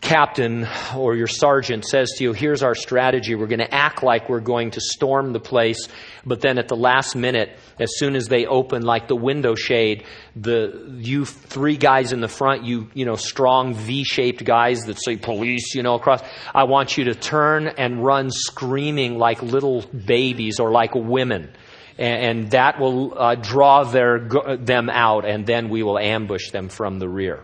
captain 0.01 0.67
or 0.95 1.15
your 1.15 1.27
sergeant 1.27 1.84
says 1.86 2.12
to 2.17 2.23
you, 2.23 2.34
here's 2.34 2.62
our 2.62 2.75
strategy. 2.75 3.34
We're 3.34 3.47
going 3.47 3.60
to 3.60 3.73
act 3.73 4.03
like 4.03 4.29
we're 4.29 4.39
going 4.39 4.71
to 4.71 4.81
storm 4.81 5.34
the 5.34 5.39
place. 5.39 5.88
But 6.25 6.41
then 6.41 6.58
at 6.58 6.67
the 6.67 6.75
last 6.75 7.15
minute, 7.15 7.58
as 7.79 7.97
soon 7.97 8.15
as 8.15 8.27
they 8.27 8.45
open 8.45 8.84
like 8.84 9.08
the 9.08 9.15
window 9.15 9.55
shade, 9.55 10.05
the, 10.36 10.99
you 10.99 11.25
three 11.25 11.77
guys 11.77 12.13
in 12.13 12.21
the 12.21 12.27
front, 12.27 12.65
you, 12.65 12.89
you 12.93 13.05
know, 13.05 13.15
strong 13.15 13.73
V-shaped 13.73 14.43
guys 14.43 14.86
that 14.86 15.01
say 15.03 15.17
police, 15.17 15.73
you 15.73 15.81
know, 15.81 15.95
across, 15.95 16.21
I 16.53 16.65
want 16.65 16.97
you 16.97 17.05
to 17.05 17.15
turn 17.15 17.67
and 17.67 18.03
run 18.03 18.29
screaming 18.31 19.17
like 19.17 19.41
little 19.41 19.81
babies 19.81 20.60
or 20.60 20.71
like 20.71 20.93
women. 20.93 21.51
And, 21.97 22.23
and 22.23 22.51
that 22.51 22.79
will 22.79 23.17
uh, 23.17 23.36
draw 23.36 23.84
their, 23.86 24.19
them 24.19 24.89
out 24.89 25.25
and 25.25 25.45
then 25.45 25.69
we 25.69 25.81
will 25.84 25.97
ambush 25.97 26.51
them 26.51 26.69
from 26.69 26.99
the 26.99 27.10
rear. 27.10 27.43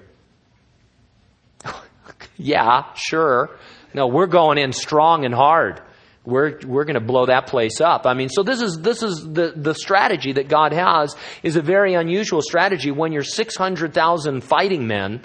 Yeah, 2.42 2.94
sure. 2.96 3.52
No, 3.94 4.08
we're 4.08 4.28
going 4.28 4.58
in 4.58 4.74
strong 4.74 5.26
and 5.26 5.34
hard. 5.34 5.80
We're, 6.26 6.60
we're 6.66 6.86
going 6.86 6.96
to 6.96 7.06
blow 7.06 7.28
that 7.28 7.48
place 7.48 7.82
up. 7.82 8.06
I 8.06 8.14
mean, 8.14 8.30
so 8.30 8.42
this 8.42 8.62
is, 8.62 8.80
this 8.80 9.04
is 9.04 9.22
the, 9.22 9.54
the 9.56 9.76
strategy 9.76 10.34
that 10.34 10.48
God 10.48 10.74
has 10.74 11.16
is 11.44 11.56
a 11.56 11.62
very 11.62 11.94
unusual 11.94 12.42
strategy 12.42 12.90
when 12.90 13.12
you're 13.12 13.24
600,000 13.24 14.42
fighting 14.42 14.88
men 14.88 15.24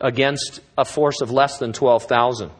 against 0.00 0.60
a 0.76 0.84
force 0.84 1.20
of 1.22 1.30
less 1.30 1.58
than 1.58 1.72
12,000. 1.72 2.50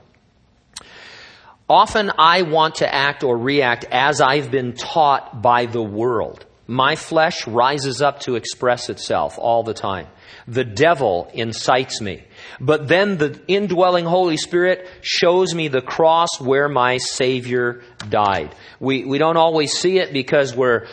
Often 1.68 2.12
I 2.18 2.42
want 2.42 2.77
to 2.77 2.94
act 2.94 3.25
or 3.25 3.37
react 3.37 3.85
as 3.90 4.23
I've 4.23 4.51
been 4.51 4.73
taught 4.73 5.42
by 5.42 5.66
the 5.66 5.83
world. 5.83 6.47
My 6.66 6.97
flesh 6.97 7.47
rises 7.47 8.01
up 8.01 8.21
to 8.21 8.37
express 8.37 8.88
itself 8.88 9.38
all 9.38 9.62
the 9.62 9.75
time. 9.75 10.07
The 10.47 10.64
devil 10.64 11.31
incites 11.35 12.01
me. 12.01 12.25
But 12.61 12.88
then 12.88 13.16
the 13.16 13.40
indwelling 13.48 14.04
Holy 14.04 14.37
Spirit 14.37 14.88
shows 15.02 15.54
me 15.54 15.68
the 15.68 15.80
cross 15.80 16.40
where 16.40 16.68
my 16.68 16.98
Savior 16.98 17.82
died. 18.08 18.54
We, 18.80 19.04
we 19.04 19.18
don't 19.18 19.37
always 19.37 19.72
see 19.72 19.98
it 19.98 20.12
because 20.12 20.54
we're, 20.54 20.87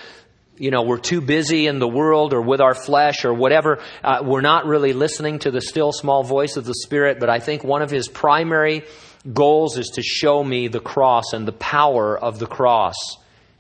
you 0.58 0.72
know, 0.72 0.84
we're 0.84 0.98
too 0.98 1.22
busy 1.22 1.68
in 1.68 1.80
the 1.80 1.88
world 1.88 2.34
or 2.34 2.42
with 2.42 2.62
our 2.62 2.76
flesh 2.76 3.26
or 3.26 3.34
whatever. 3.34 3.80
Uh, 4.04 4.22
we're 4.24 4.42
not 4.42 4.66
really 4.66 4.94
listening 4.94 5.40
to 5.40 5.52
the 5.52 5.62
still 5.62 5.92
small 5.92 6.24
voice 6.24 6.58
of 6.58 6.66
the 6.66 6.76
Spirit, 6.76 7.20
but 7.20 7.30
I 7.30 7.40
think 7.40 7.64
one 7.64 7.82
of 7.82 7.90
his 7.90 8.08
primary 8.08 8.84
goals 9.32 9.78
is 9.78 9.90
to 9.96 10.04
show 10.04 10.44
me 10.44 10.68
the 10.68 10.80
cross 10.80 11.34
and 11.34 11.48
the 11.48 11.52
power 11.52 12.18
of 12.18 12.40
the 12.40 12.48
cross 12.48 12.96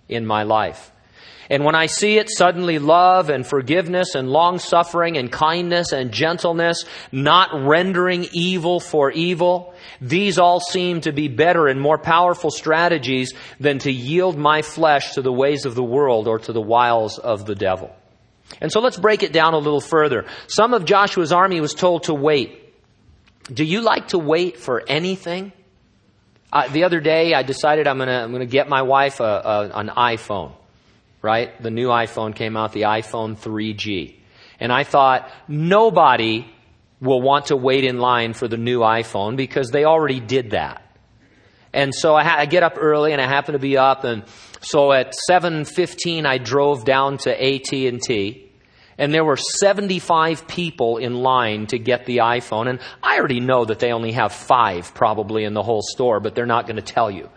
in 0.08 0.26
my 0.26 0.44
life. 0.44 0.92
And 1.50 1.64
when 1.64 1.76
I 1.76 1.86
see 1.86 2.18
it, 2.18 2.30
suddenly 2.30 2.80
love 2.80 3.30
and 3.30 3.46
forgiveness 3.46 4.16
and 4.16 4.30
long 4.30 4.58
suffering 4.58 5.18
and 5.18 5.32
kindness 5.32 5.92
and 5.92 6.12
gentleness, 6.12 6.86
not 7.12 7.50
rendering 7.54 8.28
evil 8.32 8.80
for 8.80 9.12
evil, 9.12 9.74
these 10.02 10.40
all 10.40 10.60
seem 10.60 11.02
to 11.02 11.12
be 11.12 11.28
better 11.28 11.68
and 11.68 11.80
more 11.80 12.00
powerful 12.00 12.50
strategies 12.50 13.34
than 13.60 13.80
to 13.80 13.92
yield 13.92 14.38
my 14.38 14.64
flesh 14.64 15.14
to 15.14 15.22
the 15.22 15.32
ways 15.32 15.66
of 15.66 15.76
the 15.76 15.84
world 15.84 16.28
or 16.28 16.40
to 16.40 16.52
the 16.52 16.62
wiles 16.62 17.20
of 17.20 17.46
the 17.46 17.56
devil. 17.56 17.96
And 18.60 18.72
so 18.72 18.80
let's 18.80 18.98
break 18.98 19.22
it 19.22 19.34
down 19.34 19.54
a 19.54 19.60
little 19.60 19.82
further. 19.82 20.26
Some 20.48 20.74
of 20.74 20.86
Joshua's 20.86 21.32
army 21.32 21.62
was 21.62 21.74
told 21.74 22.04
to 22.04 22.14
wait. 22.14 22.62
Do 23.52 23.64
you 23.64 23.82
like 23.82 24.10
to 24.10 24.18
wait 24.18 24.58
for 24.58 24.84
anything? 24.88 25.52
Uh, 26.52 26.68
the 26.70 26.86
other 26.86 27.00
day, 27.00 27.34
I 27.34 27.44
decided 27.44 27.88
I'm 27.88 27.98
going 27.98 28.40
to 28.40 28.46
get 28.46 28.68
my 28.68 28.82
wife 28.82 29.20
a, 29.20 29.24
a, 29.24 29.72
an 29.76 29.90
iPhone 29.90 30.54
right? 31.26 31.62
The 31.62 31.72
new 31.72 31.88
iPhone 31.88 32.36
came 32.36 32.56
out, 32.56 32.72
the 32.72 32.84
iPhone 32.84 33.36
3G. 33.36 34.16
And 34.60 34.72
I 34.72 34.84
thought, 34.84 35.30
nobody 35.48 36.46
will 37.02 37.22
want 37.22 37.48
to 37.48 37.56
wait 37.56 37.84
in 37.84 37.98
line 37.98 38.34
for 38.34 38.48
the 38.48 38.58
new 38.58 38.80
iPhone 38.80 39.36
because 39.36 39.72
they 39.72 39.86
already 39.86 40.20
did 40.20 40.52
that. 40.52 40.84
And 41.74 41.94
so 41.94 42.16
I, 42.16 42.24
ha- 42.24 42.38
I 42.38 42.46
get 42.46 42.64
up 42.64 42.76
early 42.78 43.12
and 43.12 43.20
I 43.20 43.28
happen 43.28 43.54
to 43.54 43.60
be 43.60 43.76
up 43.76 44.06
and 44.06 44.24
so 44.62 44.94
at 44.94 45.14
7:15 45.30 46.26
I 46.26 46.38
drove 46.38 46.86
down 46.86 47.18
to 47.20 47.32
AT&T 47.32 48.52
and 48.98 49.14
there 49.14 49.26
were 49.26 49.36
75 49.36 50.48
people 50.48 50.98
in 50.98 51.16
line 51.16 51.68
to 51.68 51.78
get 51.78 52.06
the 52.06 52.18
iPhone 52.18 52.70
and 52.70 52.80
I 53.04 53.20
already 53.20 53.42
know 53.42 53.66
that 53.66 53.80
they 53.80 53.92
only 53.92 54.14
have 54.14 54.32
5 54.32 54.94
probably 54.94 55.44
in 55.44 55.54
the 55.54 55.64
whole 55.64 55.82
store 55.82 56.22
but 56.22 56.34
they're 56.34 56.46
not 56.46 56.66
going 56.66 56.78
to 56.78 56.94
tell 56.94 57.12
you. 57.12 57.30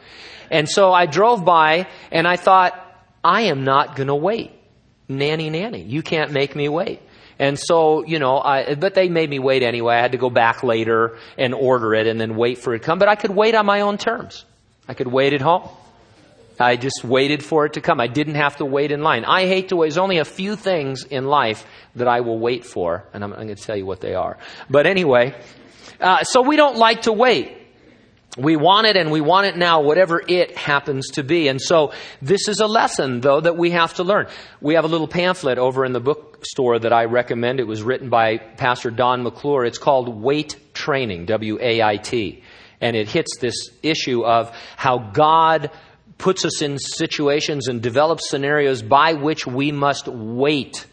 And 0.53 0.68
so 0.68 0.92
I 0.92 1.07
drove 1.07 1.44
by 1.44 1.88
and 2.12 2.29
I 2.29 2.37
thought 2.37 2.88
I 3.23 3.43
am 3.43 3.65
not 3.65 3.97
going 3.97 4.09
to 4.09 4.15
wait. 4.15 4.53
Nanny 5.09 5.49
nanny, 5.49 5.83
you 5.83 6.03
can't 6.03 6.33
make 6.33 6.55
me 6.55 6.69
wait. 6.69 7.01
And 7.39 7.59
so, 7.59 8.05
you 8.05 8.19
know, 8.19 8.39
I, 8.39 8.75
but 8.75 8.95
they 8.95 9.09
made 9.09 9.31
me 9.31 9.39
wait 9.39 9.63
anyway. 9.63 9.95
I 9.95 10.01
had 10.01 10.13
to 10.13 10.19
go 10.19 10.29
back 10.29 10.63
later 10.63 11.17
and 11.39 11.55
order 11.55 11.95
it 11.95 12.07
and 12.07 12.21
then 12.21 12.37
wait 12.37 12.59
for 12.59 12.75
it 12.75 12.81
to 12.81 12.85
come. 12.85 12.99
But 12.99 13.09
I 13.09 13.15
could 13.15 13.31
wait 13.31 13.55
on 13.55 13.65
my 13.65 13.83
own 13.83 13.97
terms. 13.97 14.45
I 14.89 14.95
could 14.95 15.07
wait 15.07 15.33
at 15.33 15.41
home. 15.41 15.69
I 16.61 16.77
just 16.77 17.05
waited 17.05 17.45
for 17.45 17.67
it 17.67 17.75
to 17.75 17.81
come. 17.81 18.01
I 18.01 18.09
didn't 18.09 18.35
have 18.35 18.57
to 18.57 18.65
wait 18.65 18.91
in 18.91 19.03
line. 19.03 19.25
I 19.25 19.47
hate 19.47 19.69
to 19.69 19.77
wait. 19.77 19.87
There's 19.87 19.99
only 19.99 20.19
a 20.19 20.25
few 20.25 20.57
things 20.57 21.05
in 21.05 21.27
life 21.27 21.65
that 21.95 22.09
I 22.09 22.21
will 22.21 22.39
wait 22.39 22.67
for, 22.67 23.05
and 23.15 23.23
I'm, 23.23 23.33
I'm 23.33 23.45
going 23.45 23.55
to 23.55 23.63
tell 23.63 23.77
you 23.77 23.87
what 23.87 24.01
they 24.01 24.15
are. 24.15 24.39
But 24.69 24.87
anyway, 24.87 25.41
uh, 26.01 26.25
so 26.25 26.43
we 26.43 26.57
don't 26.57 26.77
like 26.77 27.03
to 27.03 27.13
wait. 27.13 27.57
We 28.38 28.57
want 28.57 28.87
it 28.87 28.96
and 28.96 29.11
we 29.11 29.20
want 29.20 29.46
it 29.46 29.57
now, 29.57 29.81
whatever 29.81 30.22
it 30.27 30.57
happens 30.57 31.09
to 31.14 31.24
be. 31.24 31.48
And 31.48 31.61
so 31.61 31.92
this 32.22 32.46
is 32.48 32.61
a 32.61 32.66
lesson, 32.66 33.20
though, 33.20 33.40
that 33.40 33.57
we 33.57 33.72
have 33.72 33.94
to 33.94 34.05
learn. 34.05 34.29
We 34.61 34.74
have 34.74 34.85
a 34.85 34.88
little 34.88 35.09
pamphlet 35.09 35.59
over 35.59 35.85
in 35.85 35.92
the 35.92 36.01
bookstore 36.01 36.79
that 36.79 36.92
I 36.92 37.07
recommend. 37.07 37.59
It 37.59 37.66
was 37.66 37.83
written 37.83 38.11
by 38.11 38.38
Pastor 38.38 38.90
Don 38.90 39.24
McClure. 39.24 39.64
It's 39.64 39.79
called 39.79 40.09
Wait 40.22 40.57
Training, 40.72 41.27
W-A-I-T. 41.27 42.42
And 42.81 42.96
it 42.96 43.09
hits 43.09 43.38
this 43.40 43.70
issue 43.83 44.24
of 44.24 44.55
how 44.77 44.98
God 44.98 45.72
puts 46.16 46.44
us 46.44 46.62
in 46.62 46.79
situations 46.79 47.66
and 47.66 47.83
develops 47.83 48.29
scenarios 48.29 48.83
by 48.83 49.14
which 49.14 49.46
we 49.46 49.72
must 49.72 50.07
wait 50.07 50.87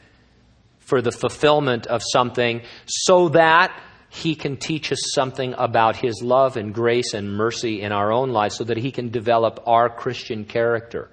for 0.80 1.02
the 1.02 1.12
fulfillment 1.12 1.88
of 1.88 2.02
something 2.12 2.62
so 2.86 3.30
that 3.30 3.76
he 4.16 4.34
can 4.36 4.56
teach 4.56 4.94
us 4.94 5.14
something 5.14 5.54
about 5.58 5.98
his 5.98 6.22
love 6.24 6.56
and 6.56 6.74
grace 6.74 7.14
and 7.14 7.34
mercy 7.34 7.82
in 7.82 7.92
our 7.92 8.14
own 8.14 8.30
lives 8.30 8.56
so 8.56 8.64
that 8.64 8.78
he 8.78 8.92
can 8.92 9.10
develop 9.10 9.62
our 9.68 9.90
Christian 9.90 10.46
character. 10.46 11.10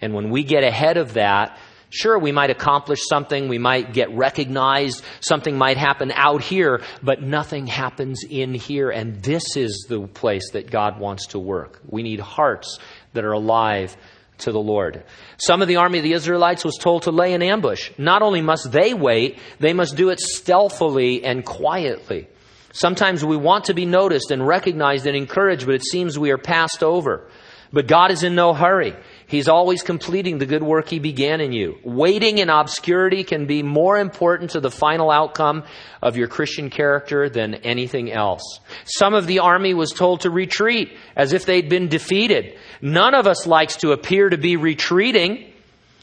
And 0.00 0.14
when 0.14 0.30
we 0.30 0.42
get 0.42 0.64
ahead 0.64 0.96
of 0.96 1.14
that, 1.14 1.58
sure, 1.90 2.18
we 2.18 2.32
might 2.32 2.48
accomplish 2.48 3.00
something, 3.06 3.48
we 3.48 3.58
might 3.58 3.92
get 3.92 4.10
recognized, 4.16 5.04
something 5.20 5.58
might 5.58 5.76
happen 5.76 6.10
out 6.10 6.42
here, 6.42 6.82
but 7.02 7.20
nothing 7.22 7.66
happens 7.66 8.24
in 8.28 8.54
here. 8.54 8.88
And 8.88 9.22
this 9.22 9.54
is 9.54 9.84
the 9.90 10.08
place 10.08 10.52
that 10.52 10.70
God 10.70 10.98
wants 10.98 11.28
to 11.28 11.38
work. 11.38 11.80
We 11.86 12.02
need 12.02 12.20
hearts 12.20 12.78
that 13.12 13.24
are 13.24 13.32
alive 13.32 13.94
to 14.42 14.52
the 14.52 14.60
Lord. 14.60 15.04
Some 15.36 15.62
of 15.62 15.68
the 15.68 15.76
army 15.76 15.98
of 15.98 16.04
the 16.04 16.12
Israelites 16.12 16.64
was 16.64 16.78
told 16.78 17.02
to 17.02 17.10
lay 17.10 17.34
an 17.34 17.42
ambush. 17.42 17.90
Not 17.98 18.22
only 18.22 18.42
must 18.42 18.70
they 18.70 18.94
wait, 18.94 19.38
they 19.58 19.72
must 19.72 19.96
do 19.96 20.10
it 20.10 20.20
stealthily 20.20 21.24
and 21.24 21.44
quietly. 21.44 22.28
Sometimes 22.72 23.24
we 23.24 23.36
want 23.36 23.66
to 23.66 23.74
be 23.74 23.84
noticed 23.84 24.30
and 24.30 24.46
recognized 24.46 25.06
and 25.06 25.16
encouraged, 25.16 25.66
but 25.66 25.74
it 25.74 25.84
seems 25.84 26.18
we 26.18 26.30
are 26.30 26.38
passed 26.38 26.82
over. 26.82 27.28
But 27.72 27.86
God 27.86 28.10
is 28.10 28.22
in 28.22 28.34
no 28.34 28.54
hurry. 28.54 28.94
He's 29.32 29.48
always 29.48 29.82
completing 29.82 30.36
the 30.36 30.44
good 30.44 30.62
work 30.62 30.90
He 30.90 30.98
began 30.98 31.40
in 31.40 31.52
you. 31.52 31.78
Waiting 31.82 32.36
in 32.36 32.50
obscurity 32.50 33.24
can 33.24 33.46
be 33.46 33.62
more 33.62 33.98
important 33.98 34.50
to 34.50 34.60
the 34.60 34.70
final 34.70 35.10
outcome 35.10 35.64
of 36.02 36.18
your 36.18 36.28
Christian 36.28 36.68
character 36.68 37.30
than 37.30 37.54
anything 37.54 38.12
else. 38.12 38.60
Some 38.84 39.14
of 39.14 39.26
the 39.26 39.38
army 39.38 39.72
was 39.72 39.92
told 39.92 40.20
to 40.20 40.30
retreat 40.30 40.92
as 41.16 41.32
if 41.32 41.46
they'd 41.46 41.70
been 41.70 41.88
defeated. 41.88 42.58
None 42.82 43.14
of 43.14 43.26
us 43.26 43.46
likes 43.46 43.76
to 43.76 43.92
appear 43.92 44.28
to 44.28 44.36
be 44.36 44.56
retreating. 44.56 45.50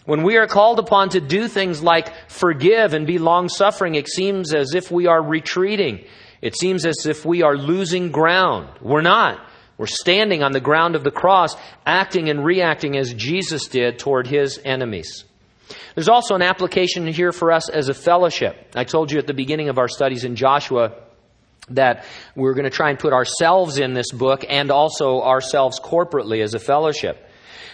When 0.05 0.23
we 0.23 0.37
are 0.37 0.47
called 0.47 0.79
upon 0.79 1.09
to 1.09 1.21
do 1.21 1.47
things 1.47 1.83
like 1.83 2.11
forgive 2.31 2.95
and 2.95 3.05
be 3.05 3.19
long 3.19 3.47
suffering, 3.47 3.93
it 3.93 4.09
seems 4.09 4.55
as 4.55 4.73
if 4.73 4.89
we 4.89 5.05
are 5.05 5.21
retreating. 5.21 6.03
It 6.41 6.57
seems 6.57 6.83
as 6.83 7.05
if 7.05 7.25
we 7.25 7.43
are 7.43 7.55
losing 7.55 8.09
ground. 8.09 8.69
We're 8.81 9.01
not. 9.01 9.39
We're 9.79 9.87
standing 9.87 10.43
on 10.43 10.51
the 10.51 10.59
ground 10.59 10.97
of 10.97 11.05
the 11.05 11.09
cross, 11.09 11.55
acting 11.85 12.29
and 12.29 12.43
reacting 12.43 12.97
as 12.97 13.13
Jesus 13.13 13.67
did 13.67 13.97
toward 13.97 14.27
his 14.27 14.59
enemies. 14.65 15.23
There's 15.95 16.09
also 16.09 16.35
an 16.35 16.41
application 16.41 17.07
here 17.07 17.31
for 17.31 17.49
us 17.49 17.69
as 17.69 17.87
a 17.87 17.93
fellowship. 17.93 18.57
I 18.75 18.83
told 18.83 19.09
you 19.09 19.19
at 19.19 19.25
the 19.25 19.33
beginning 19.33 19.69
of 19.69 19.77
our 19.77 19.87
studies 19.87 20.25
in 20.25 20.35
Joshua 20.35 20.95
that 21.69 22.03
we're 22.35 22.55
going 22.55 22.65
to 22.65 22.69
try 22.69 22.89
and 22.89 22.99
put 22.99 23.13
ourselves 23.13 23.77
in 23.77 23.93
this 23.93 24.11
book 24.11 24.43
and 24.49 24.69
also 24.69 25.21
ourselves 25.21 25.79
corporately 25.79 26.43
as 26.43 26.53
a 26.53 26.59
fellowship. 26.59 27.25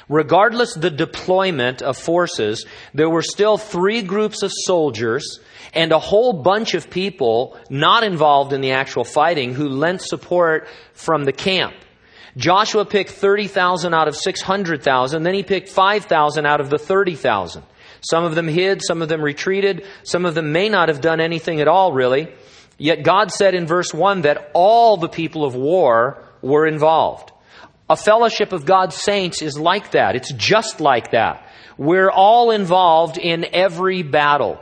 Regardless 0.08 0.76
the 0.76 0.92
deployment 0.92 1.82
of 1.82 1.98
forces, 1.98 2.68
there 2.94 3.10
were 3.10 3.24
still 3.24 3.58
three 3.58 4.04
groups 4.04 4.44
of 4.44 4.52
soldiers 4.54 5.40
and 5.74 5.92
a 5.92 5.98
whole 5.98 6.34
bunch 6.34 6.76
of 6.76 6.92
people 6.92 7.58
not 7.72 8.04
involved 8.04 8.54
in 8.54 8.62
the 8.62 8.74
actual 8.74 9.04
fighting 9.04 9.56
who 9.56 9.68
lent 9.68 10.04
support 10.04 10.68
from 10.94 11.24
the 11.24 11.34
camp. 11.34 11.74
Joshua 12.38 12.86
picked 12.86 13.12
30,000 13.12 13.94
out 13.94 14.08
of 14.08 14.16
600,000. 14.16 15.24
Then 15.24 15.34
he 15.34 15.44
picked 15.44 15.70
5,000 15.70 16.46
out 16.46 16.60
of 16.60 16.70
the 16.70 16.78
30,000. 16.78 17.64
Some 18.02 18.24
of 18.24 18.36
them 18.36 18.48
hid, 18.48 18.82
some 18.86 19.02
of 19.02 19.10
them 19.10 19.22
retreated, 19.22 19.86
some 20.04 20.26
of 20.26 20.36
them 20.36 20.52
may 20.52 20.70
not 20.70 20.90
have 20.90 21.02
done 21.02 21.20
anything 21.20 21.60
at 21.62 21.68
all, 21.68 21.92
really. 21.92 22.32
Yet 22.78 23.04
God 23.04 23.32
said 23.32 23.56
in 23.56 23.66
verse 23.66 23.94
1 23.94 24.22
that 24.22 24.52
all 24.54 24.98
the 24.98 25.08
people 25.08 25.46
of 25.46 25.56
war 25.56 26.24
were 26.42 26.68
involved. 26.68 27.32
A 27.90 27.96
fellowship 27.96 28.52
of 28.52 28.66
God's 28.66 28.96
saints 28.96 29.42
is 29.42 29.58
like 29.58 29.92
that. 29.92 30.16
It's 30.16 30.34
just 30.34 30.82
like 30.82 31.12
that. 31.12 31.48
We're 31.78 32.12
all 32.12 32.52
involved 32.52 33.18
in 33.18 33.46
every 33.54 34.04
battle. 34.04 34.60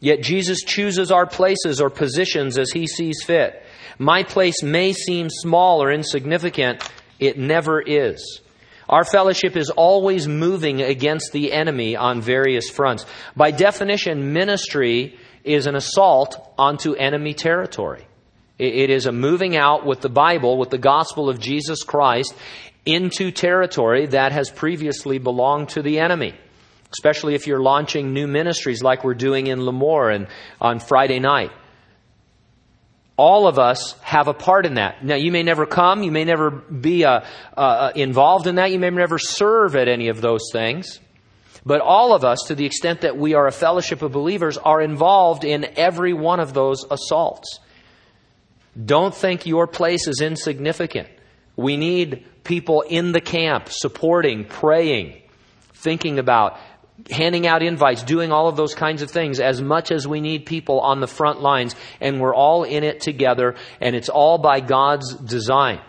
Yet 0.00 0.22
Jesus 0.22 0.62
chooses 0.62 1.12
our 1.12 1.26
places 1.26 1.80
or 1.80 1.88
positions 1.88 2.58
as 2.58 2.70
he 2.72 2.86
sees 2.86 3.22
fit. 3.24 3.62
My 3.98 4.24
place 4.24 4.62
may 4.62 4.92
seem 4.92 5.28
small 5.30 5.82
or 5.82 5.92
insignificant, 5.92 6.82
it 7.22 7.38
never 7.38 7.80
is. 7.80 8.40
Our 8.88 9.04
fellowship 9.04 9.56
is 9.56 9.70
always 9.70 10.26
moving 10.26 10.82
against 10.82 11.32
the 11.32 11.52
enemy 11.52 11.94
on 11.96 12.20
various 12.20 12.68
fronts. 12.68 13.06
By 13.36 13.52
definition, 13.52 14.32
ministry 14.32 15.16
is 15.44 15.66
an 15.66 15.76
assault 15.76 16.36
onto 16.58 16.94
enemy 16.94 17.34
territory. 17.34 18.06
It 18.58 18.90
is 18.90 19.06
a 19.06 19.12
moving 19.12 19.56
out 19.56 19.86
with 19.86 20.00
the 20.00 20.08
Bible, 20.08 20.58
with 20.58 20.70
the 20.70 20.78
gospel 20.78 21.28
of 21.28 21.40
Jesus 21.40 21.84
Christ, 21.84 22.34
into 22.84 23.30
territory 23.30 24.06
that 24.06 24.32
has 24.32 24.50
previously 24.50 25.18
belonged 25.18 25.70
to 25.70 25.82
the 25.82 26.00
enemy. 26.00 26.34
Especially 26.92 27.34
if 27.34 27.46
you're 27.46 27.62
launching 27.62 28.12
new 28.12 28.26
ministries 28.26 28.82
like 28.82 29.04
we're 29.04 29.14
doing 29.14 29.46
in 29.46 29.60
Lemoore 29.60 30.14
and 30.14 30.26
on 30.60 30.80
Friday 30.80 31.20
night 31.20 31.50
all 33.16 33.46
of 33.46 33.58
us 33.58 33.94
have 34.00 34.28
a 34.28 34.34
part 34.34 34.66
in 34.66 34.74
that. 34.74 35.04
Now, 35.04 35.16
you 35.16 35.30
may 35.30 35.42
never 35.42 35.66
come, 35.66 36.02
you 36.02 36.10
may 36.10 36.24
never 36.24 36.50
be 36.50 37.04
uh, 37.04 37.20
uh, 37.56 37.92
involved 37.94 38.46
in 38.46 38.56
that, 38.56 38.70
you 38.72 38.78
may 38.78 38.90
never 38.90 39.18
serve 39.18 39.76
at 39.76 39.88
any 39.88 40.08
of 40.08 40.20
those 40.20 40.50
things. 40.52 40.98
But 41.64 41.80
all 41.80 42.14
of 42.14 42.24
us, 42.24 42.44
to 42.48 42.54
the 42.54 42.66
extent 42.66 43.02
that 43.02 43.16
we 43.16 43.34
are 43.34 43.46
a 43.46 43.52
fellowship 43.52 44.02
of 44.02 44.12
believers, 44.12 44.58
are 44.58 44.80
involved 44.80 45.44
in 45.44 45.66
every 45.76 46.12
one 46.12 46.40
of 46.40 46.54
those 46.54 46.84
assaults. 46.90 47.60
Don't 48.82 49.14
think 49.14 49.46
your 49.46 49.66
place 49.66 50.08
is 50.08 50.20
insignificant. 50.20 51.08
We 51.56 51.76
need 51.76 52.26
people 52.42 52.80
in 52.80 53.12
the 53.12 53.20
camp 53.20 53.68
supporting, 53.68 54.44
praying, 54.44 55.22
thinking 55.74 56.18
about, 56.18 56.58
handing 57.10 57.46
out 57.46 57.62
invites, 57.62 58.02
doing 58.02 58.32
all 58.32 58.48
of 58.48 58.56
those 58.56 58.74
kinds 58.74 59.02
of 59.02 59.10
things 59.10 59.40
as 59.40 59.60
much 59.60 59.90
as 59.90 60.06
we 60.06 60.20
need 60.20 60.46
people 60.46 60.80
on 60.80 61.00
the 61.00 61.06
front 61.06 61.40
lines. 61.40 61.74
And 62.00 62.20
we're 62.20 62.34
all 62.34 62.64
in 62.64 62.84
it 62.84 63.00
together, 63.00 63.56
and 63.80 63.96
it's 63.96 64.08
all 64.08 64.38
by 64.38 64.60
God's 64.60 65.14
design. 65.14 65.80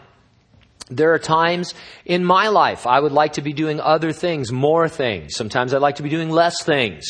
There 0.89 1.13
are 1.13 1.19
times 1.19 1.73
in 2.05 2.25
my 2.25 2.49
life 2.49 2.85
I 2.85 2.99
would 2.99 3.13
like 3.13 3.33
to 3.33 3.41
be 3.41 3.53
doing 3.53 3.79
other 3.79 4.11
things, 4.11 4.51
more 4.51 4.89
things. 4.89 5.35
Sometimes 5.35 5.73
I'd 5.73 5.81
like 5.81 5.95
to 5.95 6.03
be 6.03 6.09
doing 6.09 6.29
less 6.29 6.61
things. 6.63 7.05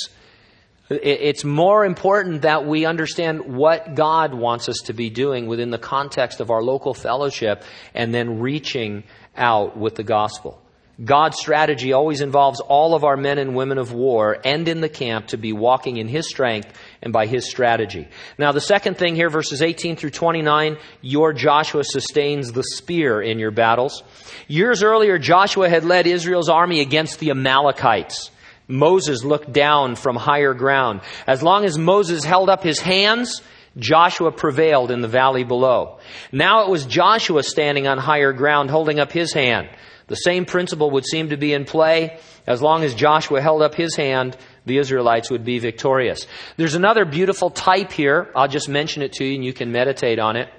It's 0.90 1.44
more 1.44 1.86
important 1.86 2.44
that 2.44 2.66
we 2.66 2.86
understand 2.86 3.56
what 3.56 3.96
God 3.96 4.34
wants 4.34 4.70
us 4.70 4.78
to 4.86 4.94
be 4.94 5.10
doing 5.10 5.48
within 5.48 5.72
the 5.72 5.80
context 5.80 6.40
of 6.40 6.52
our 6.52 6.62
local 6.62 6.94
fellowship 6.94 7.64
and 7.94 8.14
then 8.14 8.40
reaching 8.40 9.04
out 9.36 9.76
with 9.78 9.96
the 9.96 10.04
gospel. 10.04 10.63
God's 11.04 11.40
strategy 11.40 11.92
always 11.92 12.22
involves 12.22 12.60
all 12.60 12.94
of 12.94 13.04
our 13.04 13.18
men 13.18 13.40
and 13.40 13.56
women 13.56 13.80
of 13.80 13.94
war 13.94 14.38
and 14.46 14.68
in 14.68 14.80
the 14.80 14.90
camp 14.90 15.28
to 15.28 15.38
be 15.38 15.52
walking 15.52 15.98
in 15.98 16.08
His 16.08 16.30
strength 16.30 16.72
and 17.02 17.12
by 17.12 17.26
His 17.26 17.50
strategy. 17.50 18.08
Now, 18.38 18.52
the 18.52 18.62
second 18.62 18.98
thing 18.98 19.16
here, 19.16 19.32
verses 19.32 19.64
18 19.64 19.96
through 19.96 20.12
29, 20.12 20.78
your 21.02 21.34
Joshua 21.34 21.84
sustains 21.84 22.52
the 22.52 22.64
spear 22.64 23.22
in 23.22 23.40
your 23.40 23.50
battles. 23.50 24.04
Years 24.48 24.84
earlier, 24.84 25.18
Joshua 25.18 25.68
had 25.68 25.84
led 25.84 26.06
Israel's 26.06 26.50
army 26.50 26.80
against 26.80 27.20
the 27.20 27.32
Amalekites. 27.32 28.30
Moses 28.68 29.24
looked 29.24 29.52
down 29.52 29.96
from 29.96 30.16
higher 30.16 30.54
ground. 30.54 31.02
As 31.26 31.42
long 31.42 31.66
as 31.66 31.78
Moses 31.78 32.24
held 32.24 32.50
up 32.50 32.64
his 32.64 32.80
hands, 32.80 33.42
Joshua 33.78 34.32
prevailed 34.32 34.92
in 34.92 35.02
the 35.02 35.08
valley 35.08 35.44
below. 35.44 35.98
Now 36.32 36.64
it 36.64 36.70
was 36.70 36.86
Joshua 36.86 37.42
standing 37.42 37.88
on 37.88 37.98
higher 37.98 38.32
ground 38.32 38.70
holding 38.70 39.00
up 39.00 39.12
his 39.12 39.34
hand. 39.34 39.70
The 40.08 40.16
same 40.16 40.46
principle 40.46 40.92
would 40.92 41.06
seem 41.06 41.30
to 41.30 41.38
be 41.38 41.54
in 41.54 41.66
play. 41.66 42.20
As 42.46 42.62
long 42.62 42.84
as 42.84 42.94
Joshua 42.94 43.42
held 43.42 43.62
up 43.62 43.76
his 43.76 43.96
hand, 43.96 44.38
the 44.66 44.78
Israelites 44.78 45.32
would 45.32 45.46
be 45.46 45.60
victorious. 45.60 46.28
There's 46.58 46.76
another 46.76 47.06
beautiful 47.06 47.50
type 47.50 47.92
here. 47.92 48.30
I'll 48.36 48.48
just 48.48 48.70
mention 48.70 49.02
it 49.02 49.14
to 49.14 49.26
you 49.26 49.36
and 49.36 49.46
you 49.46 49.54
can 49.54 49.72
meditate 49.72 50.20
on 50.20 50.36
it. 50.36 50.50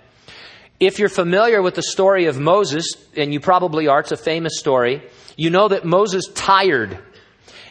If 0.81 0.99
you're 0.99 1.09
familiar 1.09 1.63
with 1.63 1.75
the 1.75 1.83
story 1.83 2.27
of 2.27 2.39
Moses, 2.39 2.87
and 3.17 3.33
you 3.33 3.41
probably 3.41 3.87
are, 3.87 4.01
it's 4.01 4.13
a 4.13 4.17
famous 4.17 4.59
story, 4.59 5.03
you 5.37 5.51
know 5.51 5.69
that 5.69 5.85
Moses 5.85 6.27
tired 6.35 6.99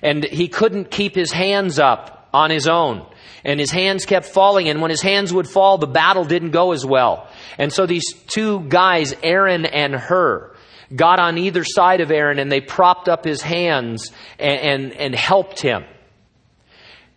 and 0.01 0.23
he 0.23 0.47
couldn't 0.47 0.91
keep 0.91 1.15
his 1.15 1.31
hands 1.31 1.79
up 1.79 2.29
on 2.33 2.49
his 2.49 2.67
own. 2.67 3.05
And 3.45 3.59
his 3.59 3.71
hands 3.71 4.05
kept 4.05 4.25
falling, 4.25 4.69
and 4.69 4.81
when 4.81 4.89
his 4.89 5.01
hands 5.01 5.33
would 5.33 5.49
fall, 5.49 5.77
the 5.77 5.87
battle 5.87 6.23
didn't 6.23 6.51
go 6.51 6.71
as 6.71 6.85
well. 6.85 7.27
And 7.57 7.73
so 7.73 7.85
these 7.85 8.13
two 8.27 8.61
guys, 8.61 9.13
Aaron 9.21 9.65
and 9.65 9.93
Hur, 9.93 10.52
got 10.95 11.19
on 11.19 11.37
either 11.37 11.63
side 11.63 12.01
of 12.01 12.11
Aaron 12.11 12.39
and 12.39 12.51
they 12.51 12.61
propped 12.61 13.09
up 13.09 13.23
his 13.23 13.41
hands 13.41 14.11
and, 14.39 14.59
and, 14.59 14.93
and 14.93 15.15
helped 15.15 15.61
him. 15.61 15.83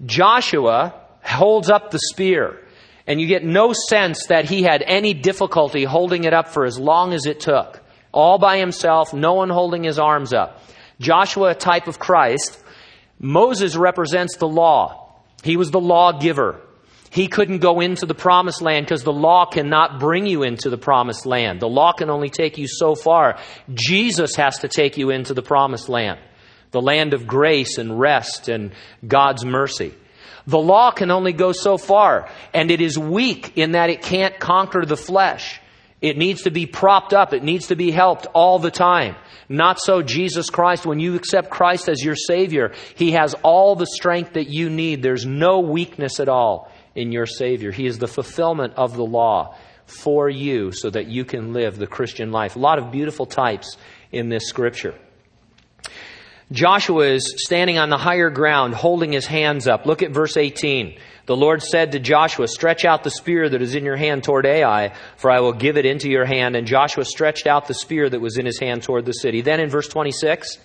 Joshua 0.05 0.95
holds 1.23 1.71
up 1.71 1.91
the 1.91 1.99
spear, 1.99 2.61
and 3.07 3.21
you 3.21 3.27
get 3.27 3.45
no 3.45 3.73
sense 3.73 4.27
that 4.27 4.45
he 4.45 4.63
had 4.63 4.83
any 4.87 5.15
difficulty 5.15 5.85
holding 5.85 6.25
it 6.25 6.35
up 6.35 6.49
for 6.49 6.65
as 6.65 6.79
long 6.79 7.13
as 7.13 7.27
it 7.27 7.41
took. 7.41 7.83
All 8.13 8.39
by 8.39 8.59
himself, 8.59 9.13
no 9.13 9.35
one 9.35 9.51
holding 9.51 9.85
his 9.85 9.99
arms 9.99 10.33
up. 10.33 10.63
Joshua, 11.01 11.51
a 11.51 11.55
type 11.55 11.89
of 11.89 11.99
Christ. 11.99 12.63
Moses 13.19 13.77
represents 13.77 14.37
the 14.37 14.49
law. 14.49 15.15
He 15.43 15.57
was 15.57 15.71
the 15.71 15.81
lawgiver. 15.81 16.61
He 17.17 17.29
couldn't 17.29 17.61
go 17.61 17.81
into 17.81 18.05
the 18.05 18.15
promised 18.15 18.61
land 18.61 18.85
because 18.85 19.03
the 19.03 19.11
law 19.11 19.47
cannot 19.47 19.99
bring 19.99 20.27
you 20.27 20.43
into 20.43 20.69
the 20.69 20.77
promised 20.77 21.25
land. 21.25 21.61
The 21.61 21.67
law 21.67 21.93
can 21.93 22.11
only 22.11 22.29
take 22.29 22.59
you 22.59 22.67
so 22.69 22.95
far. 22.95 23.39
Jesus 23.73 24.37
has 24.37 24.59
to 24.59 24.69
take 24.69 24.99
you 24.99 25.09
into 25.09 25.33
the 25.33 25.41
promised 25.41 25.89
land, 25.89 26.21
the 26.73 26.83
land 26.83 27.15
of 27.15 27.27
grace 27.27 27.79
and 27.79 27.99
rest 27.99 28.51
and 28.51 28.73
God's 29.09 29.47
mercy. 29.47 29.95
The 30.47 30.59
law 30.59 30.91
can 30.91 31.11
only 31.11 31.33
go 31.33 31.53
so 31.53 31.79
far, 31.79 32.29
and 32.53 32.71
it 32.71 32.83
is 32.83 32.99
weak 32.99 33.57
in 33.57 33.73
that 33.73 33.89
it 33.89 34.03
can't 34.03 34.39
conquer 34.39 34.85
the 34.85 34.95
flesh. 34.99 35.59
It 36.03 36.19
needs 36.19 36.43
to 36.43 36.51
be 36.51 36.67
propped 36.67 37.15
up. 37.15 37.33
It 37.33 37.43
needs 37.43 37.69
to 37.69 37.77
be 37.77 37.93
helped 37.93 38.27
all 38.35 38.59
the 38.59 38.71
time. 38.71 39.17
Not 39.49 39.81
so 39.81 40.03
Jesus 40.03 40.51
Christ. 40.51 40.85
When 40.85 41.01
you 41.01 41.15
accept 41.15 41.49
Christ 41.49 41.89
as 41.89 42.05
your 42.05 42.15
Savior, 42.15 42.75
He 42.95 43.13
has 43.13 43.35
all 43.43 43.75
the 43.75 43.87
strength 43.87 44.35
that 44.35 44.49
you 44.49 44.69
need. 44.69 45.03
There's 45.03 45.25
no 45.25 45.61
weakness 45.61 46.21
at 46.21 46.29
all 46.29 46.71
in 46.97 47.13
your 47.13 47.27
Savior. 47.27 47.71
He 47.71 47.87
is 47.87 47.99
the 47.99 48.09
fulfillment 48.09 48.75
of 48.77 48.97
the 48.97 49.05
law 49.05 49.57
for 49.87 50.29
you 50.29 50.73
so 50.73 50.91
that 50.91 51.07
you 51.07 51.25
can 51.25 51.53
live 51.53 51.79
the 51.79 51.87
Christian 51.87 52.33
life. 52.33 52.57
A 52.57 52.59
lot 52.59 52.79
of 52.79 52.91
beautiful 52.91 53.27
types 53.27 53.77
in 54.11 54.29
this 54.29 54.49
scripture. 54.49 54.95
Joshua 56.53 57.07
is 57.07 57.35
standing 57.39 57.77
on 57.79 57.91
the 57.91 57.97
higher 57.97 58.31
ground, 58.31 58.75
holding 58.75 59.13
his 59.13 59.27
hands 59.27 59.67
up. 59.67 59.85
Look 59.85 60.03
at 60.03 60.13
verse 60.13 60.37
18. 60.37 60.97
The 61.27 61.37
Lord 61.37 61.61
said 61.61 61.93
to 61.93 61.99
Joshua, 61.99 62.47
Stretch 62.47 62.85
out 62.85 63.03
the 63.03 63.11
spear 63.11 63.49
that 63.49 63.61
is 63.61 63.75
in 63.75 63.85
your 63.85 63.97
hand 63.97 64.23
toward 64.23 64.47
Ai, 64.47 64.93
for 65.17 65.29
I 65.29 65.41
will 65.41 65.53
give 65.53 65.77
it 65.77 65.85
into 65.85 66.09
your 66.09 66.25
hand. 66.25 66.55
And 66.55 66.69
Joshua 66.69 67.05
stretched 67.05 67.49
out 67.49 67.67
the 67.67 67.75
spear 67.75 68.09
that 68.09 68.21
was 68.21 68.39
in 68.39 68.47
his 68.47 68.61
hand 68.61 68.85
toward 68.85 69.07
the 69.07 69.13
city. 69.13 69.41
Then 69.41 69.59
in 69.59 69.69
verse 69.69 69.89
26, 69.89 70.59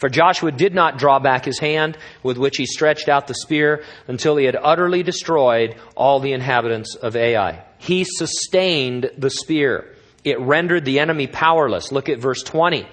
for 0.00 0.08
Joshua 0.08 0.50
did 0.50 0.74
not 0.74 0.98
draw 0.98 1.18
back 1.18 1.44
his 1.44 1.58
hand 1.60 1.96
with 2.22 2.38
which 2.38 2.56
he 2.56 2.64
stretched 2.64 3.08
out 3.08 3.26
the 3.26 3.34
spear 3.34 3.84
until 4.08 4.36
he 4.36 4.46
had 4.46 4.56
utterly 4.56 5.02
destroyed 5.02 5.76
all 5.94 6.20
the 6.20 6.32
inhabitants 6.32 6.94
of 6.94 7.14
Ai. 7.14 7.62
He 7.76 8.04
sustained 8.04 9.10
the 9.18 9.28
spear. 9.28 9.94
It 10.24 10.40
rendered 10.40 10.86
the 10.86 11.00
enemy 11.00 11.26
powerless. 11.26 11.92
Look 11.92 12.08
at 12.08 12.18
verse 12.18 12.42
20. 12.42 12.88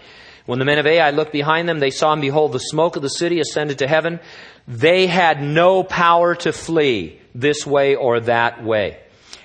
When 0.46 0.60
the 0.60 0.66
men 0.66 0.80
of 0.80 0.86
Ai 0.86 1.12
looked 1.12 1.32
behind 1.32 1.68
them, 1.68 1.80
they 1.80 1.92
saw 1.92 2.12
and 2.12 2.22
behold, 2.22 2.52
the 2.52 2.60
smoke 2.60 2.98
of 2.98 3.02
the 3.02 3.10
city 3.10 3.40
ascended 3.40 3.80
to 3.80 3.88
heaven. 3.88 4.20
They 4.68 5.08
had 5.08 5.42
no 5.42 5.84
power 5.84 6.36
to 6.36 6.52
flee 6.52 7.22
this 7.34 7.66
way 7.66 7.96
or 7.96 8.20
that 8.22 8.64
way. 8.64 9.00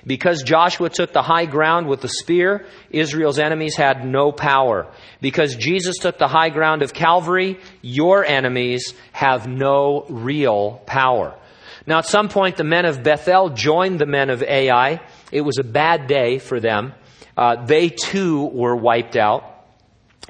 Because 0.05 0.43
Joshua 0.43 0.89
took 0.89 1.13
the 1.13 1.21
high 1.21 1.45
ground 1.45 1.87
with 1.87 2.01
the 2.01 2.09
spear, 2.09 2.65
Israel's 2.89 3.39
enemies 3.39 3.75
had 3.75 4.05
no 4.05 4.31
power. 4.31 4.87
Because 5.21 5.55
Jesus 5.55 5.97
took 5.97 6.17
the 6.17 6.27
high 6.27 6.49
ground 6.49 6.81
of 6.81 6.93
Calvary, 6.93 7.59
your 7.81 8.25
enemies 8.25 8.93
have 9.13 9.47
no 9.47 10.05
real 10.09 10.81
power. 10.85 11.35
Now, 11.85 11.99
at 11.99 12.05
some 12.05 12.29
point, 12.29 12.57
the 12.57 12.63
men 12.63 12.85
of 12.85 13.03
Bethel 13.03 13.49
joined 13.49 13.99
the 13.99 14.05
men 14.05 14.29
of 14.29 14.41
Ai. 14.43 15.01
It 15.31 15.41
was 15.41 15.57
a 15.57 15.63
bad 15.63 16.07
day 16.07 16.39
for 16.39 16.59
them. 16.59 16.93
Uh, 17.35 17.65
they 17.65 17.89
too 17.89 18.45
were 18.45 18.75
wiped 18.75 19.15
out. 19.15 19.49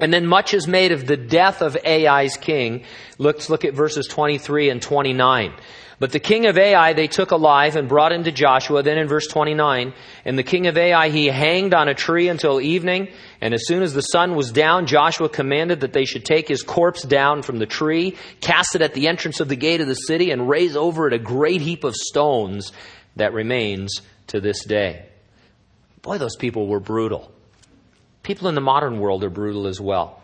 And 0.00 0.12
then 0.12 0.26
much 0.26 0.54
is 0.54 0.66
made 0.66 0.90
of 0.90 1.06
the 1.06 1.16
death 1.16 1.62
of 1.62 1.76
Ai's 1.84 2.36
king. 2.36 2.84
Let's 3.18 3.48
look 3.48 3.64
at 3.64 3.74
verses 3.74 4.08
23 4.08 4.70
and 4.70 4.82
29. 4.82 5.54
But 5.98 6.12
the 6.12 6.20
king 6.20 6.46
of 6.46 6.58
Ai 6.58 6.92
they 6.92 7.06
took 7.06 7.30
alive 7.30 7.76
and 7.76 7.88
brought 7.88 8.12
him 8.12 8.24
to 8.24 8.32
Joshua. 8.32 8.82
Then 8.82 8.98
in 8.98 9.06
verse 9.06 9.26
29, 9.28 9.92
and 10.24 10.38
the 10.38 10.42
king 10.42 10.66
of 10.66 10.76
Ai 10.76 11.08
he 11.10 11.26
hanged 11.26 11.72
on 11.74 11.88
a 11.88 11.94
tree 11.94 12.28
until 12.28 12.60
evening. 12.60 13.08
And 13.40 13.54
as 13.54 13.66
soon 13.66 13.82
as 13.82 13.94
the 13.94 14.00
sun 14.00 14.34
was 14.34 14.50
down, 14.50 14.86
Joshua 14.86 15.28
commanded 15.28 15.80
that 15.80 15.92
they 15.92 16.04
should 16.04 16.24
take 16.24 16.48
his 16.48 16.62
corpse 16.62 17.02
down 17.02 17.42
from 17.42 17.58
the 17.58 17.66
tree, 17.66 18.16
cast 18.40 18.74
it 18.74 18.82
at 18.82 18.94
the 18.94 19.08
entrance 19.08 19.40
of 19.40 19.48
the 19.48 19.56
gate 19.56 19.80
of 19.80 19.86
the 19.86 19.94
city, 19.94 20.30
and 20.30 20.48
raise 20.48 20.76
over 20.76 21.06
it 21.06 21.12
a 21.12 21.18
great 21.18 21.60
heap 21.60 21.84
of 21.84 21.94
stones 21.94 22.72
that 23.16 23.32
remains 23.32 24.00
to 24.28 24.40
this 24.40 24.64
day. 24.64 25.06
Boy, 26.02 26.18
those 26.18 26.36
people 26.36 26.66
were 26.66 26.80
brutal. 26.80 27.30
People 28.22 28.48
in 28.48 28.54
the 28.54 28.60
modern 28.60 28.98
world 28.98 29.22
are 29.22 29.30
brutal 29.30 29.66
as 29.66 29.80
well. 29.80 30.23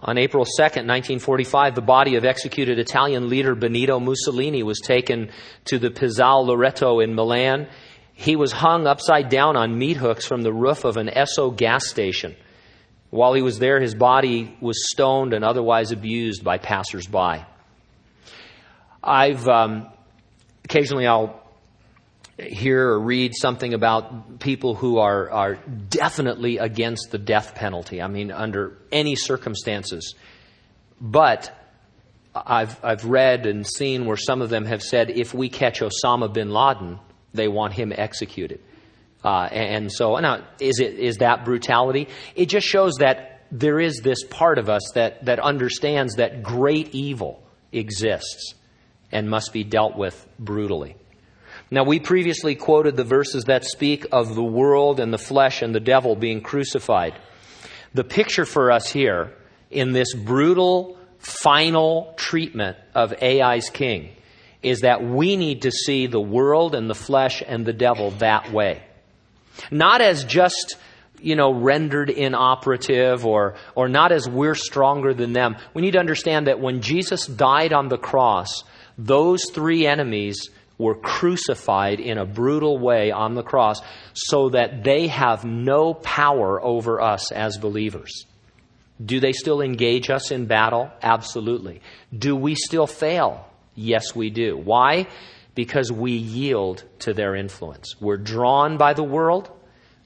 On 0.00 0.16
April 0.16 0.44
2nd, 0.44 0.86
1945, 0.86 1.74
the 1.74 1.80
body 1.80 2.14
of 2.14 2.24
executed 2.24 2.78
Italian 2.78 3.28
leader 3.28 3.56
Benito 3.56 3.98
Mussolini 3.98 4.62
was 4.62 4.78
taken 4.80 5.30
to 5.64 5.78
the 5.78 5.90
Piazzale 5.90 6.46
Loreto 6.46 7.00
in 7.00 7.16
Milan. 7.16 7.66
He 8.14 8.36
was 8.36 8.52
hung 8.52 8.86
upside 8.86 9.28
down 9.28 9.56
on 9.56 9.76
meat 9.76 9.96
hooks 9.96 10.24
from 10.24 10.42
the 10.42 10.52
roof 10.52 10.84
of 10.84 10.96
an 10.96 11.08
Esso 11.08 11.54
gas 11.54 11.88
station. 11.88 12.36
While 13.10 13.32
he 13.32 13.42
was 13.42 13.58
there, 13.58 13.80
his 13.80 13.94
body 13.94 14.56
was 14.60 14.88
stoned 14.88 15.32
and 15.32 15.44
otherwise 15.44 15.90
abused 15.90 16.44
by 16.44 16.58
passersby. 16.58 17.44
I've 19.02 19.48
um, 19.48 19.88
occasionally 20.64 21.06
I'll 21.06 21.37
hear 22.38 22.90
or 22.90 23.00
read 23.00 23.32
something 23.34 23.74
about 23.74 24.38
people 24.38 24.74
who 24.74 24.98
are, 24.98 25.30
are 25.30 25.54
definitely 25.88 26.58
against 26.58 27.10
the 27.10 27.18
death 27.18 27.54
penalty. 27.54 28.00
I 28.00 28.06
mean, 28.06 28.30
under 28.30 28.78
any 28.92 29.16
circumstances. 29.16 30.14
But 31.00 31.52
I've, 32.34 32.82
I've 32.84 33.04
read 33.04 33.46
and 33.46 33.66
seen 33.66 34.06
where 34.06 34.16
some 34.16 34.42
of 34.42 34.50
them 34.50 34.64
have 34.66 34.82
said 34.82 35.10
if 35.10 35.34
we 35.34 35.48
catch 35.48 35.80
Osama 35.80 36.32
bin 36.32 36.50
Laden, 36.50 36.98
they 37.34 37.48
want 37.48 37.72
him 37.72 37.92
executed. 37.96 38.60
Uh, 39.24 39.48
and 39.50 39.92
so, 39.92 40.16
now, 40.18 40.46
is, 40.60 40.78
it, 40.78 40.94
is 40.94 41.16
that 41.16 41.44
brutality? 41.44 42.08
It 42.36 42.46
just 42.46 42.66
shows 42.66 42.94
that 43.00 43.42
there 43.50 43.80
is 43.80 44.00
this 44.02 44.22
part 44.24 44.58
of 44.58 44.68
us 44.68 44.92
that, 44.94 45.24
that 45.24 45.40
understands 45.40 46.16
that 46.16 46.42
great 46.42 46.94
evil 46.94 47.42
exists 47.72 48.54
and 49.10 49.28
must 49.28 49.52
be 49.52 49.64
dealt 49.64 49.96
with 49.96 50.26
brutally. 50.38 50.96
Now, 51.70 51.84
we 51.84 52.00
previously 52.00 52.54
quoted 52.54 52.96
the 52.96 53.04
verses 53.04 53.44
that 53.44 53.64
speak 53.64 54.06
of 54.10 54.34
the 54.34 54.42
world 54.42 55.00
and 55.00 55.12
the 55.12 55.18
flesh 55.18 55.60
and 55.60 55.74
the 55.74 55.80
devil 55.80 56.16
being 56.16 56.40
crucified. 56.40 57.14
The 57.92 58.04
picture 58.04 58.46
for 58.46 58.70
us 58.70 58.88
here 58.88 59.34
in 59.70 59.92
this 59.92 60.14
brutal, 60.14 60.96
final 61.18 62.14
treatment 62.16 62.78
of 62.94 63.12
Ai's 63.22 63.68
king 63.68 64.10
is 64.62 64.80
that 64.80 65.04
we 65.04 65.36
need 65.36 65.62
to 65.62 65.70
see 65.70 66.06
the 66.06 66.20
world 66.20 66.74
and 66.74 66.88
the 66.88 66.94
flesh 66.94 67.42
and 67.46 67.66
the 67.66 67.72
devil 67.72 68.12
that 68.12 68.50
way. 68.50 68.82
Not 69.70 70.00
as 70.00 70.24
just, 70.24 70.76
you 71.20 71.36
know, 71.36 71.52
rendered 71.52 72.10
inoperative 72.10 73.26
or, 73.26 73.56
or 73.74 73.88
not 73.88 74.10
as 74.10 74.28
we're 74.28 74.54
stronger 74.54 75.14
than 75.14 75.32
them. 75.32 75.56
We 75.74 75.82
need 75.82 75.92
to 75.92 76.00
understand 76.00 76.46
that 76.46 76.60
when 76.60 76.80
Jesus 76.80 77.26
died 77.26 77.72
on 77.72 77.88
the 77.88 77.98
cross, 77.98 78.64
those 78.96 79.50
three 79.50 79.86
enemies 79.86 80.50
were 80.78 80.94
crucified 80.94 81.98
in 81.98 82.16
a 82.18 82.24
brutal 82.24 82.78
way 82.78 83.10
on 83.10 83.34
the 83.34 83.42
cross 83.42 83.80
so 84.14 84.50
that 84.50 84.84
they 84.84 85.08
have 85.08 85.44
no 85.44 85.92
power 85.92 86.62
over 86.62 87.00
us 87.00 87.32
as 87.32 87.58
believers. 87.58 88.24
Do 89.04 89.20
they 89.20 89.32
still 89.32 89.60
engage 89.60 90.08
us 90.08 90.30
in 90.30 90.46
battle? 90.46 90.90
Absolutely. 91.02 91.82
Do 92.16 92.34
we 92.34 92.54
still 92.54 92.86
fail? 92.86 93.46
Yes, 93.74 94.14
we 94.14 94.30
do. 94.30 94.56
Why? 94.56 95.06
Because 95.54 95.92
we 95.92 96.12
yield 96.12 96.84
to 97.00 97.12
their 97.12 97.34
influence. 97.34 97.94
We're 98.00 98.16
drawn 98.16 98.76
by 98.76 98.94
the 98.94 99.04
world. 99.04 99.50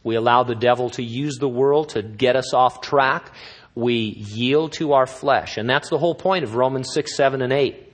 We 0.04 0.16
allow 0.16 0.42
the 0.42 0.54
devil 0.54 0.90
to 0.90 1.02
use 1.02 1.36
the 1.38 1.48
world 1.48 1.90
to 1.90 2.02
get 2.02 2.36
us 2.36 2.52
off 2.52 2.80
track. 2.80 3.32
We 3.74 3.94
yield 3.94 4.72
to 4.72 4.92
our 4.92 5.06
flesh. 5.06 5.56
And 5.56 5.68
that's 5.68 5.88
the 5.88 5.98
whole 5.98 6.14
point 6.14 6.44
of 6.44 6.54
Romans 6.54 6.90
6, 6.92 7.14
7, 7.16 7.40
and 7.40 7.52
8 7.52 7.91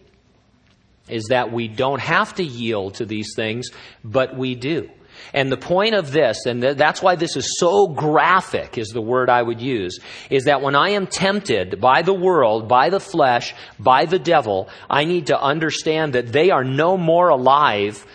is 1.10 1.26
that 1.30 1.52
we 1.52 1.68
don't 1.68 2.00
have 2.00 2.34
to 2.36 2.44
yield 2.44 2.94
to 2.94 3.06
these 3.06 3.34
things, 3.34 3.70
but 4.04 4.36
we 4.36 4.54
do. 4.54 4.90
And 5.34 5.52
the 5.52 5.56
point 5.56 5.94
of 5.94 6.10
this, 6.10 6.46
and 6.46 6.62
that's 6.62 7.02
why 7.02 7.16
this 7.16 7.36
is 7.36 7.58
so 7.58 7.88
graphic, 7.88 8.78
is 8.78 8.88
the 8.88 9.00
word 9.00 9.28
I 9.28 9.42
would 9.42 9.60
use, 9.60 9.98
is 10.30 10.44
that 10.44 10.62
when 10.62 10.74
I 10.74 10.90
am 10.90 11.06
tempted 11.06 11.80
by 11.80 12.02
the 12.02 12.14
world, 12.14 12.68
by 12.68 12.90
the 12.90 13.00
flesh, 13.00 13.54
by 13.78 14.06
the 14.06 14.18
devil, 14.18 14.68
I 14.88 15.04
need 15.04 15.26
to 15.26 15.40
understand 15.40 16.14
that 16.14 16.32
they 16.32 16.50
are 16.50 16.64
no 16.64 16.96
more 16.96 17.28
alive. 17.28 18.06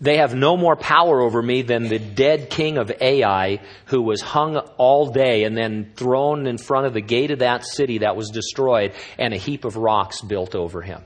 They 0.00 0.18
have 0.18 0.34
no 0.34 0.56
more 0.56 0.76
power 0.76 1.20
over 1.20 1.42
me 1.42 1.62
than 1.62 1.88
the 1.88 1.98
dead 1.98 2.48
king 2.48 2.78
of 2.78 2.90
Ai 3.00 3.60
who 3.86 4.00
was 4.02 4.22
hung 4.22 4.56
all 4.56 5.10
day 5.10 5.44
and 5.44 5.56
then 5.56 5.92
thrown 5.96 6.46
in 6.46 6.56
front 6.56 6.86
of 6.86 6.94
the 6.94 7.02
gate 7.02 7.30
of 7.30 7.40
that 7.40 7.66
city 7.66 7.98
that 7.98 8.16
was 8.16 8.30
destroyed 8.30 8.94
and 9.18 9.34
a 9.34 9.36
heap 9.36 9.64
of 9.64 9.76
rocks 9.76 10.22
built 10.22 10.54
over 10.54 10.80
him. 10.80 11.02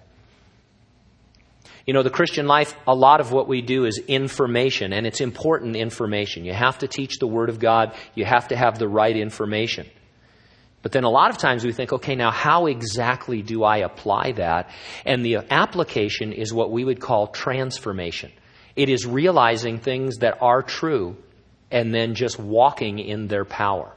You 1.87 1.92
know, 1.92 2.03
the 2.03 2.11
Christian 2.11 2.47
life, 2.47 2.75
a 2.87 2.94
lot 2.94 3.20
of 3.20 3.31
what 3.31 3.47
we 3.47 3.61
do 3.61 3.85
is 3.85 3.99
information, 4.09 4.92
and 4.92 5.07
it's 5.07 5.20
important 5.20 5.77
information. 5.77 6.44
You 6.44 6.55
have 6.55 6.79
to 6.79 6.88
teach 6.88 7.18
the 7.18 7.27
Word 7.27 7.51
of 7.51 7.59
God, 7.59 7.94
you 8.14 8.25
have 8.25 8.49
to 8.49 8.57
have 8.57 8.79
the 8.79 8.88
right 8.88 9.14
information. 9.14 9.87
But 10.81 10.92
then 10.92 11.05
a 11.05 11.11
lot 11.11 11.31
of 11.31 11.38
times 11.38 11.64
we 11.64 11.73
think, 11.73 11.92
okay, 11.94 12.14
now 12.14 12.31
how 12.31 12.66
exactly 12.66 13.42
do 13.42 13.64
I 13.64 13.79
apply 13.79 14.33
that? 14.33 14.70
And 15.07 15.25
the 15.25 15.38
application 15.51 16.33
is 16.33 16.53
what 16.53 16.70
we 16.70 16.85
would 16.85 17.01
call 17.01 17.29
transformation. 17.29 18.31
It 18.77 18.88
is 18.88 19.07
realizing 19.07 19.79
things 19.79 20.18
that 20.18 20.42
are 20.42 20.62
true 20.62 21.16
and 21.70 21.94
then 21.94 22.14
just 22.14 22.38
walking 22.38 22.99
in 22.99 23.29
their 23.29 23.44
power. 23.44 23.92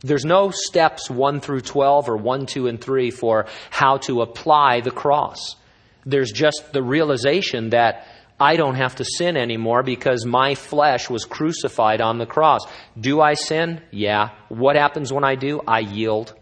There's 0.00 0.24
no 0.24 0.50
steps 0.50 1.08
1 1.08 1.40
through 1.40 1.62
12 1.62 2.08
or 2.08 2.16
1, 2.16 2.46
2, 2.46 2.66
and 2.66 2.80
3 2.80 3.10
for 3.10 3.46
how 3.70 3.98
to 3.98 4.20
apply 4.20 4.80
the 4.80 4.90
cross. 4.90 5.56
There's 6.06 6.30
just 6.30 6.72
the 6.72 6.82
realization 6.82 7.70
that 7.70 8.06
I 8.38 8.56
don't 8.56 8.74
have 8.74 8.96
to 8.96 9.04
sin 9.04 9.36
anymore 9.36 9.82
because 9.82 10.26
my 10.26 10.54
flesh 10.54 11.08
was 11.08 11.24
crucified 11.24 12.00
on 12.00 12.18
the 12.18 12.26
cross. 12.26 12.66
Do 12.98 13.20
I 13.20 13.34
sin? 13.34 13.80
Yeah. 13.90 14.30
What 14.48 14.76
happens 14.76 15.12
when 15.12 15.24
I 15.24 15.36
do? 15.36 15.60
I 15.66 15.80
yield. 15.80 16.34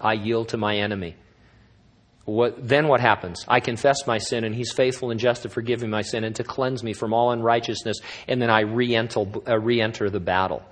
I 0.00 0.12
yield 0.12 0.50
to 0.50 0.56
my 0.56 0.76
enemy. 0.76 1.16
What, 2.26 2.68
then 2.68 2.88
what 2.88 3.00
happens? 3.00 3.46
I 3.48 3.60
confess 3.60 4.06
my 4.06 4.18
sin, 4.18 4.44
and 4.44 4.54
He's 4.54 4.70
faithful 4.70 5.10
and 5.10 5.18
just 5.18 5.42
to 5.42 5.48
forgive 5.48 5.80
me 5.80 5.88
my 5.88 6.02
sin 6.02 6.24
and 6.24 6.36
to 6.36 6.44
cleanse 6.44 6.82
me 6.82 6.92
from 6.92 7.14
all 7.14 7.30
unrighteousness, 7.30 8.00
and 8.28 8.40
then 8.42 8.50
I 8.50 8.60
re 8.60 8.94
enter, 8.94 9.24
uh, 9.48 9.58
re-enter 9.58 10.10
the 10.10 10.20
battle. 10.20 10.62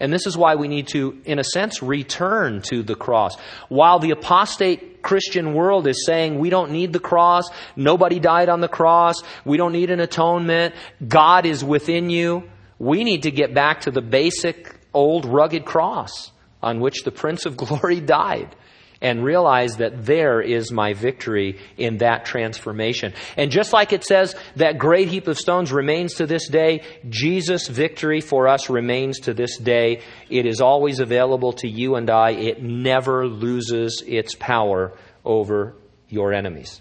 And 0.00 0.12
this 0.12 0.26
is 0.26 0.36
why 0.36 0.54
we 0.54 0.68
need 0.68 0.88
to, 0.88 1.20
in 1.24 1.38
a 1.38 1.44
sense, 1.44 1.82
return 1.82 2.62
to 2.68 2.82
the 2.82 2.94
cross. 2.94 3.36
While 3.68 3.98
the 3.98 4.12
apostate 4.12 5.02
Christian 5.02 5.54
world 5.54 5.88
is 5.88 6.06
saying 6.06 6.38
we 6.38 6.50
don't 6.50 6.70
need 6.70 6.92
the 6.92 7.00
cross, 7.00 7.48
nobody 7.74 8.20
died 8.20 8.48
on 8.48 8.60
the 8.60 8.68
cross, 8.68 9.16
we 9.44 9.56
don't 9.56 9.72
need 9.72 9.90
an 9.90 10.00
atonement, 10.00 10.74
God 11.06 11.46
is 11.46 11.64
within 11.64 12.10
you, 12.10 12.48
we 12.78 13.02
need 13.02 13.24
to 13.24 13.32
get 13.32 13.54
back 13.54 13.82
to 13.82 13.90
the 13.90 14.02
basic 14.02 14.76
old 14.94 15.24
rugged 15.24 15.64
cross 15.64 16.30
on 16.62 16.80
which 16.80 17.02
the 17.02 17.10
Prince 17.10 17.44
of 17.44 17.56
Glory 17.56 18.00
died 18.00 18.54
and 19.00 19.22
realize 19.22 19.76
that 19.76 20.04
there 20.04 20.40
is 20.40 20.72
my 20.72 20.92
victory 20.92 21.58
in 21.76 21.98
that 21.98 22.24
transformation. 22.24 23.14
And 23.36 23.50
just 23.50 23.72
like 23.72 23.92
it 23.92 24.04
says 24.04 24.34
that 24.56 24.78
great 24.78 25.08
heap 25.08 25.28
of 25.28 25.38
stones 25.38 25.72
remains 25.72 26.14
to 26.14 26.26
this 26.26 26.48
day, 26.48 26.82
Jesus' 27.08 27.68
victory 27.68 28.20
for 28.20 28.48
us 28.48 28.68
remains 28.68 29.20
to 29.20 29.34
this 29.34 29.56
day. 29.56 30.02
It 30.28 30.46
is 30.46 30.60
always 30.60 30.98
available 30.98 31.52
to 31.54 31.68
you 31.68 31.94
and 31.94 32.10
I. 32.10 32.30
It 32.30 32.62
never 32.62 33.26
loses 33.26 34.02
its 34.06 34.34
power 34.34 34.92
over 35.24 35.74
your 36.08 36.32
enemies. 36.32 36.80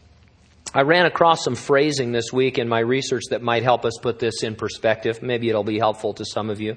I 0.74 0.82
ran 0.82 1.06
across 1.06 1.44
some 1.44 1.56
phrasing 1.56 2.12
this 2.12 2.34
week 2.34 2.58
in 2.58 2.68
my 2.68 2.80
research 2.80 3.24
that 3.30 3.42
might 3.42 3.64
help 3.64 3.86
us 3.86 3.98
put 4.02 4.20
this 4.20 4.44
in 4.44 4.56
perspective. 4.56 5.22
Maybe 5.22 5.50
it'll 5.50 5.64
be 5.64 5.80
helpful 5.80 6.14
to 6.16 6.26
some 6.26 6.50
of 6.50 6.60
you. 6.60 6.76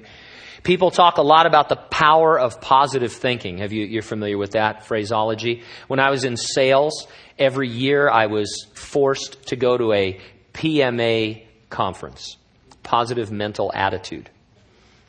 People 0.63 0.91
talk 0.91 1.17
a 1.17 1.23
lot 1.23 1.47
about 1.47 1.69
the 1.69 1.75
power 1.75 2.39
of 2.39 2.61
positive 2.61 3.11
thinking. 3.11 3.57
Have 3.59 3.73
you, 3.73 3.83
you're 3.85 4.03
familiar 4.03 4.37
with 4.37 4.51
that 4.51 4.85
phraseology? 4.85 5.63
When 5.87 5.99
I 5.99 6.11
was 6.11 6.23
in 6.23 6.37
sales, 6.37 7.07
every 7.39 7.67
year 7.67 8.07
I 8.07 8.27
was 8.27 8.67
forced 8.75 9.47
to 9.47 9.55
go 9.55 9.75
to 9.75 9.91
a 9.91 10.19
PMA 10.53 11.43
conference, 11.71 12.37
positive 12.83 13.31
mental 13.31 13.71
attitude. 13.73 14.29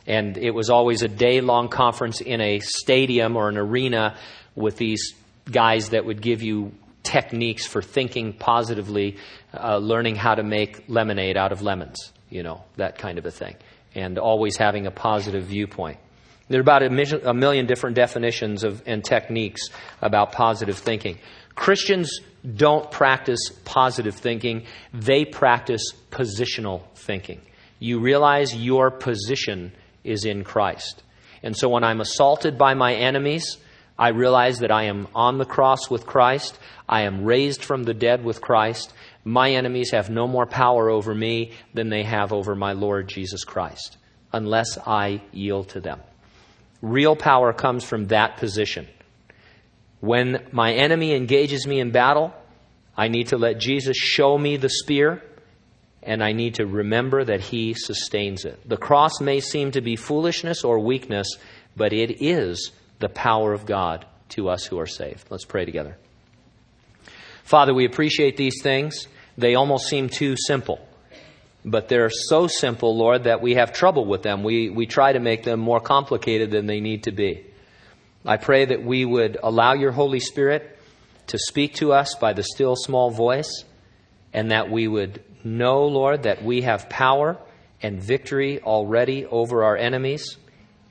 And 0.06 0.38
it 0.38 0.52
was 0.52 0.70
always 0.70 1.02
a 1.02 1.08
day 1.08 1.42
long 1.42 1.68
conference 1.68 2.22
in 2.22 2.40
a 2.40 2.60
stadium 2.60 3.36
or 3.36 3.50
an 3.50 3.58
arena 3.58 4.16
with 4.54 4.78
these 4.78 5.14
guys 5.50 5.90
that 5.90 6.06
would 6.06 6.22
give 6.22 6.42
you 6.42 6.72
techniques 7.02 7.66
for 7.66 7.82
thinking 7.82 8.32
positively, 8.32 9.18
uh, 9.52 9.76
learning 9.76 10.16
how 10.16 10.34
to 10.34 10.42
make 10.42 10.84
lemonade 10.88 11.36
out 11.36 11.52
of 11.52 11.60
lemons, 11.60 12.10
you 12.30 12.42
know, 12.42 12.64
that 12.76 12.96
kind 12.96 13.18
of 13.18 13.26
a 13.26 13.30
thing 13.30 13.54
and 13.94 14.18
always 14.18 14.56
having 14.56 14.86
a 14.86 14.90
positive 14.90 15.44
viewpoint. 15.44 15.98
There 16.48 16.58
are 16.58 16.62
about 16.62 16.82
a 16.82 16.90
million, 17.34 17.66
different 17.66 17.96
definitions 17.96 18.64
of, 18.64 18.82
and 18.84 19.04
techniques 19.04 19.62
about 20.00 20.32
positive 20.32 20.76
thinking. 20.76 21.18
Christians 21.54 22.20
don't 22.56 22.90
practice 22.90 23.50
positive 23.64 24.14
thinking, 24.14 24.66
they 24.92 25.24
practice 25.24 25.82
positional 26.10 26.82
thinking. 26.94 27.40
You 27.78 28.00
realize 28.00 28.54
your 28.54 28.90
position 28.90 29.72
is 30.04 30.24
in 30.24 30.44
Christ. 30.44 31.02
And 31.42 31.56
so 31.56 31.68
when 31.68 31.84
I'm 31.84 32.00
assaulted 32.00 32.58
by 32.58 32.74
my 32.74 32.94
enemies, 32.94 33.56
I 33.98 34.08
realize 34.08 34.58
that 34.58 34.70
I 34.70 34.84
am 34.84 35.08
on 35.14 35.38
the 35.38 35.44
cross 35.44 35.90
with 35.90 36.06
Christ. 36.06 36.58
I 36.88 37.02
am 37.02 37.24
raised 37.24 37.64
from 37.64 37.84
the 37.84 37.94
dead 37.94 38.24
with 38.24 38.40
Christ. 38.40 38.92
My 39.24 39.52
enemies 39.52 39.92
have 39.92 40.10
no 40.10 40.26
more 40.26 40.46
power 40.46 40.90
over 40.90 41.14
me 41.14 41.52
than 41.74 41.88
they 41.88 42.02
have 42.02 42.32
over 42.32 42.54
my 42.54 42.72
Lord 42.72 43.08
Jesus 43.08 43.44
Christ, 43.44 43.96
unless 44.32 44.78
I 44.78 45.22
yield 45.30 45.70
to 45.70 45.80
them. 45.80 46.00
Real 46.80 47.14
power 47.14 47.52
comes 47.52 47.84
from 47.84 48.08
that 48.08 48.38
position. 48.38 48.88
When 50.00 50.48
my 50.50 50.72
enemy 50.72 51.14
engages 51.14 51.66
me 51.66 51.78
in 51.78 51.92
battle, 51.92 52.34
I 52.96 53.06
need 53.08 53.28
to 53.28 53.38
let 53.38 53.60
Jesus 53.60 53.96
show 53.96 54.36
me 54.36 54.56
the 54.56 54.68
spear, 54.68 55.22
and 56.02 56.22
I 56.22 56.32
need 56.32 56.56
to 56.56 56.66
remember 56.66 57.24
that 57.24 57.40
He 57.40 57.74
sustains 57.74 58.44
it. 58.44 58.68
The 58.68 58.76
cross 58.76 59.20
may 59.20 59.38
seem 59.38 59.70
to 59.70 59.80
be 59.80 59.94
foolishness 59.94 60.64
or 60.64 60.80
weakness, 60.80 61.28
but 61.76 61.92
it 61.92 62.20
is 62.20 62.72
the 62.98 63.08
power 63.08 63.52
of 63.52 63.66
God 63.66 64.04
to 64.30 64.48
us 64.48 64.66
who 64.66 64.80
are 64.80 64.86
saved. 64.86 65.30
Let's 65.30 65.44
pray 65.44 65.64
together. 65.64 65.96
Father, 67.44 67.74
we 67.74 67.84
appreciate 67.84 68.36
these 68.36 68.62
things. 68.62 69.06
They 69.36 69.54
almost 69.54 69.88
seem 69.88 70.08
too 70.08 70.36
simple. 70.36 70.80
But 71.64 71.88
they're 71.88 72.10
so 72.10 72.48
simple, 72.48 72.96
Lord, 72.96 73.24
that 73.24 73.40
we 73.40 73.54
have 73.54 73.72
trouble 73.72 74.04
with 74.04 74.22
them. 74.22 74.42
We, 74.42 74.68
we 74.68 74.86
try 74.86 75.12
to 75.12 75.20
make 75.20 75.44
them 75.44 75.60
more 75.60 75.80
complicated 75.80 76.50
than 76.50 76.66
they 76.66 76.80
need 76.80 77.04
to 77.04 77.12
be. 77.12 77.46
I 78.24 78.36
pray 78.36 78.64
that 78.66 78.84
we 78.84 79.04
would 79.04 79.38
allow 79.42 79.74
your 79.74 79.92
Holy 79.92 80.20
Spirit 80.20 80.78
to 81.28 81.38
speak 81.38 81.74
to 81.74 81.92
us 81.92 82.14
by 82.16 82.32
the 82.32 82.42
still 82.42 82.74
small 82.76 83.10
voice, 83.10 83.64
and 84.32 84.50
that 84.50 84.70
we 84.70 84.88
would 84.88 85.22
know, 85.44 85.86
Lord, 85.86 86.24
that 86.24 86.42
we 86.42 86.62
have 86.62 86.88
power 86.88 87.38
and 87.80 88.02
victory 88.02 88.60
already 88.60 89.26
over 89.26 89.64
our 89.64 89.76
enemies 89.76 90.36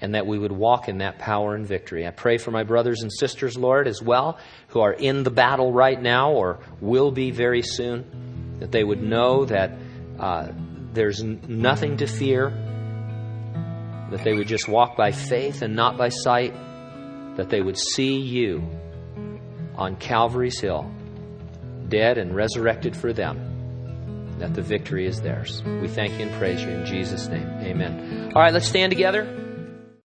and 0.02 0.16
that 0.16 0.26
we 0.26 0.38
would 0.38 0.52
walk 0.52 0.90
in 0.90 0.98
that 0.98 1.20
power 1.20 1.54
and 1.54 1.66
victory. 1.66 2.08
I 2.08 2.12
pray 2.12 2.38
for 2.38 2.52
my 2.52 2.64
brothers 2.64 3.04
and 3.04 3.12
sisters, 3.12 3.56
Lord, 3.56 3.88
as 3.88 4.02
well, 4.02 4.40
who 4.70 4.82
are 4.82 4.92
in 4.92 5.24
the 5.24 5.30
battle 5.30 5.72
right 5.72 6.02
now 6.02 6.32
or 6.32 6.60
will 6.82 7.12
be 7.12 7.30
very 7.30 7.62
soon, 7.62 8.58
that 8.60 8.72
they 8.72 8.84
would 8.84 9.02
know 9.02 9.46
that 9.46 9.72
uh, 10.20 10.48
there's 10.94 11.24
nothing 11.24 11.98
to 11.98 12.08
fear, 12.08 12.50
that 14.10 14.24
they 14.24 14.34
would 14.34 14.48
just 14.48 14.68
walk 14.68 14.98
by 14.98 15.12
faith 15.12 15.62
and 15.62 15.76
not 15.76 15.98
by 15.98 16.10
sight, 16.10 16.54
that 17.38 17.50
they 17.50 17.62
would 17.62 17.78
see 17.78 18.18
you 18.18 18.68
on 19.76 19.96
Calvary's 19.96 20.60
Hill, 20.60 20.92
dead 21.88 22.18
and 22.18 22.36
resurrected 22.36 22.96
for 22.96 23.14
them 23.14 23.52
that 24.40 24.56
the 24.56 24.62
victory 24.62 25.06
is 25.06 25.22
theirs. 25.22 25.62
We 25.64 25.88
thank 25.88 26.14
you 26.14 26.26
and 26.26 26.32
praise 26.40 26.64
you 26.64 26.70
in 26.70 26.84
Jesus' 26.84 27.28
name. 27.28 27.48
Amen. 27.60 28.32
All 28.36 28.42
right, 28.42 28.52
let's 28.52 28.68
stand 28.68 28.92
together. 28.92 29.51